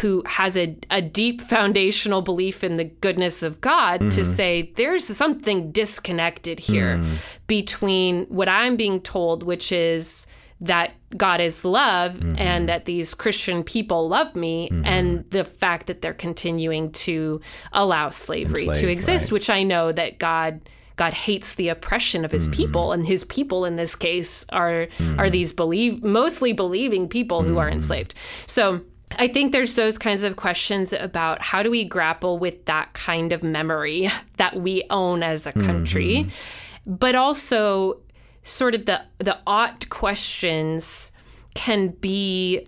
who 0.00 0.22
has 0.26 0.56
a, 0.56 0.76
a 0.90 1.02
deep 1.02 1.40
foundational 1.40 2.22
belief 2.22 2.64
in 2.64 2.74
the 2.74 2.84
goodness 2.84 3.42
of 3.42 3.60
God 3.60 4.00
mm-hmm. 4.00 4.10
to 4.10 4.24
say 4.24 4.72
there's 4.76 5.04
something 5.04 5.72
disconnected 5.72 6.58
here 6.58 6.96
mm. 6.96 7.16
between 7.46 8.24
what 8.24 8.48
I'm 8.48 8.76
being 8.76 9.00
told, 9.00 9.42
which 9.42 9.72
is 9.72 10.26
that 10.60 10.92
God 11.16 11.40
is 11.40 11.64
love 11.64 12.14
mm-hmm. 12.14 12.38
and 12.38 12.68
that 12.68 12.84
these 12.84 13.14
Christian 13.14 13.64
people 13.64 14.08
love 14.08 14.34
me, 14.36 14.68
mm-hmm. 14.68 14.86
and 14.86 15.28
the 15.30 15.44
fact 15.44 15.88
that 15.88 16.00
they're 16.00 16.14
continuing 16.14 16.92
to 16.92 17.40
allow 17.72 18.10
slavery 18.10 18.62
Enslaved, 18.62 18.80
to 18.80 18.88
exist, 18.88 19.24
right. 19.24 19.32
which 19.32 19.50
I 19.50 19.62
know 19.62 19.92
that 19.92 20.18
God. 20.18 20.60
God 20.96 21.14
hates 21.14 21.54
the 21.54 21.68
oppression 21.68 22.22
of 22.22 22.30
his 22.30 22.44
mm-hmm. 22.44 22.62
people, 22.62 22.92
and 22.92 23.06
his 23.06 23.24
people 23.24 23.64
in 23.64 23.76
this 23.76 23.96
case 23.96 24.44
are 24.50 24.82
are 24.82 24.86
mm-hmm. 24.98 25.28
these 25.30 25.52
believe 25.52 26.04
mostly 26.04 26.52
believing 26.52 27.08
people 27.08 27.42
who 27.42 27.56
are 27.56 27.66
mm-hmm. 27.66 27.78
enslaved. 27.78 28.14
So 28.46 28.82
I 29.18 29.28
think 29.28 29.52
there's 29.52 29.74
those 29.74 29.98
kinds 29.98 30.22
of 30.22 30.36
questions 30.36 30.92
about 30.92 31.42
how 31.42 31.62
do 31.62 31.70
we 31.70 31.84
grapple 31.84 32.38
with 32.38 32.64
that 32.66 32.92
kind 32.94 33.32
of 33.32 33.42
memory 33.42 34.10
that 34.36 34.56
we 34.56 34.84
own 34.90 35.22
as 35.22 35.46
a 35.46 35.52
country, 35.52 36.26
mm-hmm. 36.26 36.94
but 36.94 37.14
also 37.14 38.00
sort 38.42 38.74
of 38.74 38.86
the 38.86 39.00
the 39.18 39.38
ought 39.46 39.88
questions 39.88 41.12
can 41.54 41.88
be 41.88 42.66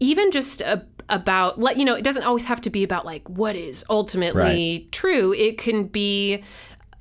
even 0.00 0.30
just 0.30 0.60
a, 0.60 0.84
about 1.08 1.58
let 1.58 1.76
you 1.76 1.84
know 1.84 1.94
it 1.94 2.04
doesn't 2.04 2.22
always 2.22 2.44
have 2.44 2.60
to 2.60 2.70
be 2.70 2.84
about 2.84 3.04
like 3.04 3.28
what 3.28 3.56
is 3.56 3.84
ultimately 3.90 4.40
Right. 4.82 4.92
true 4.92 5.32
it 5.32 5.58
can 5.58 5.84
be 5.88 6.44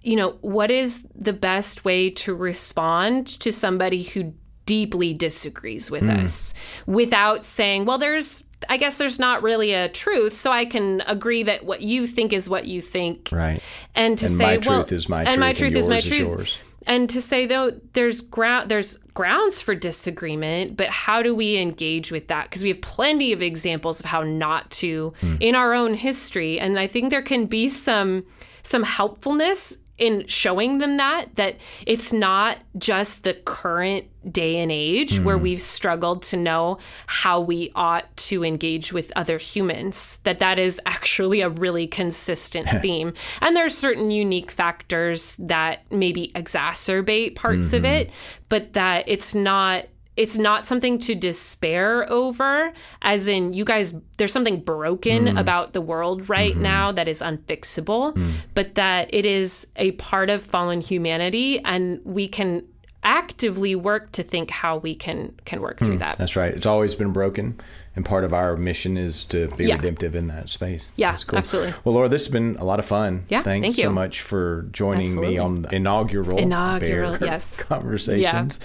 you 0.02 0.16
know 0.16 0.38
what 0.42 0.72
is 0.72 1.06
the 1.14 1.34
best 1.34 1.84
way 1.86 2.10
to 2.12 2.34
respond 2.34 3.28
to 3.42 3.52
somebody 3.52 4.02
who 4.04 4.34
deeply 4.66 5.14
disagrees 5.14 5.92
with 5.92 6.04
Mm. 6.04 6.24
us 6.24 6.54
without 6.88 7.44
saying 7.44 7.86
well 7.86 7.98
there's 7.98 8.44
i 8.70 8.78
guess 8.78 8.98
there's 8.98 9.20
not 9.20 9.44
really 9.44 9.74
a 9.74 9.88
truth 9.90 10.34
so 10.34 10.52
i 10.52 10.66
can 10.66 11.02
agree 11.08 11.44
that 11.44 11.64
what 11.66 11.82
you 11.82 12.08
think 12.08 12.34
is 12.34 12.50
what 12.50 12.66
you 12.66 12.82
think 12.82 13.30
Right. 13.32 13.62
and 13.96 14.18
to 14.18 14.26
And 14.26 14.36
say 14.38 14.44
my 14.44 14.58
well 14.66 14.80
truth 14.84 14.92
is 14.92 15.08
my 15.10 15.24
and 15.24 15.40
my 15.40 15.54
truth 15.54 15.74
truth 15.74 15.74
and 15.74 15.82
is 15.84 15.90
my 15.90 15.96
yours 15.96 16.06
is 16.06 16.10
truth 16.18 16.28
yours. 16.38 16.58
and 16.88 17.10
to 17.10 17.22
say 17.22 17.46
though 17.46 17.72
there's 17.94 18.22
ground 18.22 18.70
there's 18.70 18.98
grounds 19.14 19.62
for 19.62 19.74
disagreement 19.76 20.78
but 20.78 20.88
how 20.90 21.22
do 21.24 21.34
we 21.36 21.58
engage 21.58 22.12
with 22.12 22.28
that 22.28 22.46
because 22.46 22.62
we 22.64 22.70
have 22.70 22.82
plenty 22.82 23.32
of 23.34 23.42
examples 23.42 24.00
of 24.00 24.06
how 24.08 24.22
not 24.24 24.70
to 24.72 25.14
Hmm. 25.22 25.36
in 25.40 25.56
our 25.56 25.74
own 25.74 25.94
history 25.96 26.60
and 26.60 26.80
i 26.80 26.88
think 26.88 27.10
there 27.12 27.22
can 27.24 27.46
be 27.46 27.68
some 27.70 28.24
some 28.64 28.84
helpfulness 28.84 29.78
in 29.98 30.26
showing 30.28 30.78
them 30.78 30.98
that 30.98 31.36
that 31.36 31.56
it's 31.86 32.14
not 32.14 32.60
just 32.78 33.24
the 33.24 33.34
current 33.34 34.06
day 34.32 34.58
and 34.60 34.72
age 34.72 35.18
Hmm. 35.18 35.24
where 35.24 35.38
we've 35.38 35.62
struggled 35.62 36.22
to 36.24 36.38
know 36.38 36.80
how 37.08 37.40
we 37.40 37.72
ought 37.76 38.16
to 38.18 38.44
engage 38.44 38.92
with 38.92 39.12
other 39.16 39.38
humans 39.38 40.20
that 40.24 40.40
that 40.40 40.60
is 40.60 40.82
actually 40.86 41.42
a 41.42 41.50
really 41.50 41.88
consistent 41.88 42.68
theme 42.82 43.14
and 43.42 43.56
there's 43.56 43.78
certain 43.78 44.12
unique 44.12 44.52
factors 44.52 45.36
that 45.40 45.82
maybe 45.92 46.32
exacerbate 46.36 47.36
parts 47.36 47.74
of 47.74 47.86
it 47.86 48.12
but 48.50 48.74
that 48.74 49.04
it's 49.08 49.34
not 49.34 49.86
it's 50.18 50.36
not 50.36 50.68
something 50.68 50.98
to 50.98 51.16
despair 51.16 52.12
over 52.12 52.74
as 53.04 53.28
in 53.28 53.54
you 53.54 53.64
guys 53.64 53.94
there's 54.18 54.34
something 54.34 54.60
broken 54.60 55.26
mm. 55.26 55.40
about 55.40 55.74
the 55.74 55.82
world 55.82 56.28
right 56.28 56.54
mm-hmm. 56.54 56.64
now 56.64 56.92
that 56.92 57.08
is 57.08 57.22
unfixable 57.22 58.14
mm. 58.16 58.32
but 58.54 58.76
that 58.76 59.10
it 59.14 59.26
is 59.26 59.68
a 59.76 59.92
part 59.92 60.30
of 60.30 60.42
fallen 60.42 60.82
humanity 60.82 61.60
and 61.60 62.02
we 62.04 62.28
can 62.28 62.64
actively 63.04 63.74
work 63.74 64.12
to 64.12 64.22
think 64.22 64.50
how 64.50 64.78
we 64.78 64.94
can 64.94 65.34
can 65.46 65.62
work 65.62 65.78
through 65.78 65.96
mm, 65.96 66.00
that. 66.00 66.18
That's 66.18 66.36
right. 66.36 66.54
It's 66.54 66.66
always 66.66 66.94
been 66.94 67.14
broken, 67.14 67.58
and 67.98 68.06
part 68.06 68.24
of 68.24 68.32
our 68.32 68.56
mission 68.56 68.96
is 68.96 69.26
to 69.26 69.48
be 69.58 69.66
Yeah. 69.66 69.76
redemptive 69.76 70.16
in 70.16 70.28
that 70.28 70.50
space. 70.50 70.94
Yeah, 70.96 71.12
That's 71.12 71.24
cool. 71.24 71.40
absolutely. 71.40 71.74
Well, 71.84 71.96
Laura, 71.96 72.08
this 72.08 72.22
has 72.26 72.32
been 72.32 72.56
a 72.60 72.64
lot 72.64 72.78
of 72.78 72.86
fun. 72.86 73.26
Yeah, 73.28 73.42
Thanks 73.42 73.66
thank 73.66 73.76
so 73.76 73.92
much 73.92 74.22
for 74.22 74.68
joining 74.72 75.20
me 75.20 75.40
on 75.40 75.64
the 75.64 75.76
inaugural, 75.76 76.38
Inaugural, 76.38 77.18
yes. 77.20 77.64
conversations. 77.64 78.60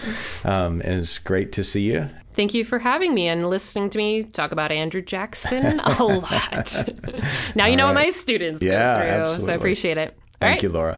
Yeah. 0.45 0.65
Um, 0.67 0.83
it's 0.83 1.19
great 1.19 1.51
to 1.53 1.65
see 1.65 1.91
you. 1.93 2.11
Thank 2.35 2.53
you 2.53 2.63
for 2.63 2.79
having 2.79 3.15
me 3.15 3.27
and 3.29 3.49
listening 3.49 3.89
to 3.91 3.99
me 3.99 4.23
talk 4.23 4.53
about 4.53 4.71
Andrew 4.71 5.03
Jackson 5.03 5.81
a 5.81 6.05
lot. 6.05 6.85
now 7.55 7.65
you 7.67 7.77
know 7.77 7.87
what 7.87 7.95
my 7.95 8.11
students 8.11 8.61
Yeah, 8.63 9.25
go 9.25 9.35
through, 9.35 9.47
so. 9.47 9.53
I 9.53 9.55
appreciate 9.57 9.97
it. 9.99 10.11
All 10.19 10.27
Thank 10.41 10.57
right. 10.57 10.63
you, 10.63 10.69
Laura. 10.69 10.97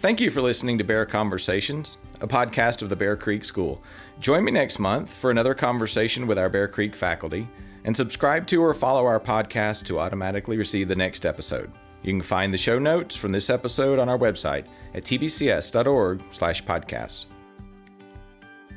Thank 0.00 0.20
you 0.22 0.30
for 0.30 0.40
listening 0.40 0.78
to 0.78 0.84
Bear 0.84 1.04
Conversations, 1.04 1.98
a 2.22 2.26
podcast 2.26 2.80
of 2.80 2.88
the 2.88 2.96
Bear 2.96 3.18
Creek 3.18 3.44
School. 3.44 3.82
Join 4.18 4.42
me 4.42 4.50
next 4.50 4.78
month 4.78 5.12
for 5.12 5.30
another 5.30 5.52
conversation 5.52 6.26
with 6.26 6.38
our 6.38 6.48
Bear 6.48 6.68
Creek 6.68 6.96
faculty, 6.96 7.46
and 7.84 7.94
subscribe 7.94 8.46
to 8.46 8.62
or 8.62 8.72
follow 8.72 9.04
our 9.04 9.20
podcast 9.20 9.84
to 9.84 9.98
automatically 9.98 10.56
receive 10.56 10.88
the 10.88 10.96
next 10.96 11.26
episode. 11.26 11.70
You 12.02 12.14
can 12.14 12.22
find 12.22 12.50
the 12.50 12.56
show 12.56 12.78
notes 12.78 13.14
from 13.14 13.32
this 13.32 13.50
episode 13.50 13.98
on 13.98 14.08
our 14.08 14.16
website 14.16 14.64
at 14.94 15.04
tbcs.org/podcast. 15.04 17.24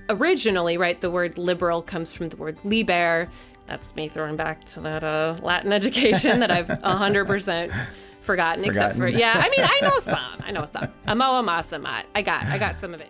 Originally, 0.10 0.76
right, 0.76 1.00
the 1.00 1.10
word 1.10 1.38
liberal 1.38 1.82
comes 1.82 2.14
from 2.14 2.28
the 2.28 2.36
word 2.36 2.58
liber. 2.66 3.30
That's 3.66 3.96
me 3.96 4.10
throwing 4.10 4.36
back 4.36 4.66
to 4.66 4.82
that 4.82 5.06
uh, 5.06 5.38
Latin 5.42 5.72
education 5.72 6.42
that 6.42 6.52
I've 6.52 6.68
100% 6.68 7.74
forgotten, 8.24 8.64
except 8.64 8.98
for, 8.98 9.08
yeah, 9.08 9.34
I 9.36 9.50
mean, 9.50 9.66
I 9.68 9.80
know 9.82 10.00
some. 10.00 10.42
I 10.44 10.52
know 10.52 10.66
some. 10.66 10.88
Amo 11.08 11.42
amasamat. 11.42 12.04
I 12.16 12.22
got, 12.22 12.44
I 12.46 12.58
got 12.58 12.76
some 12.76 12.94
of 12.94 13.02
it. 13.02 13.10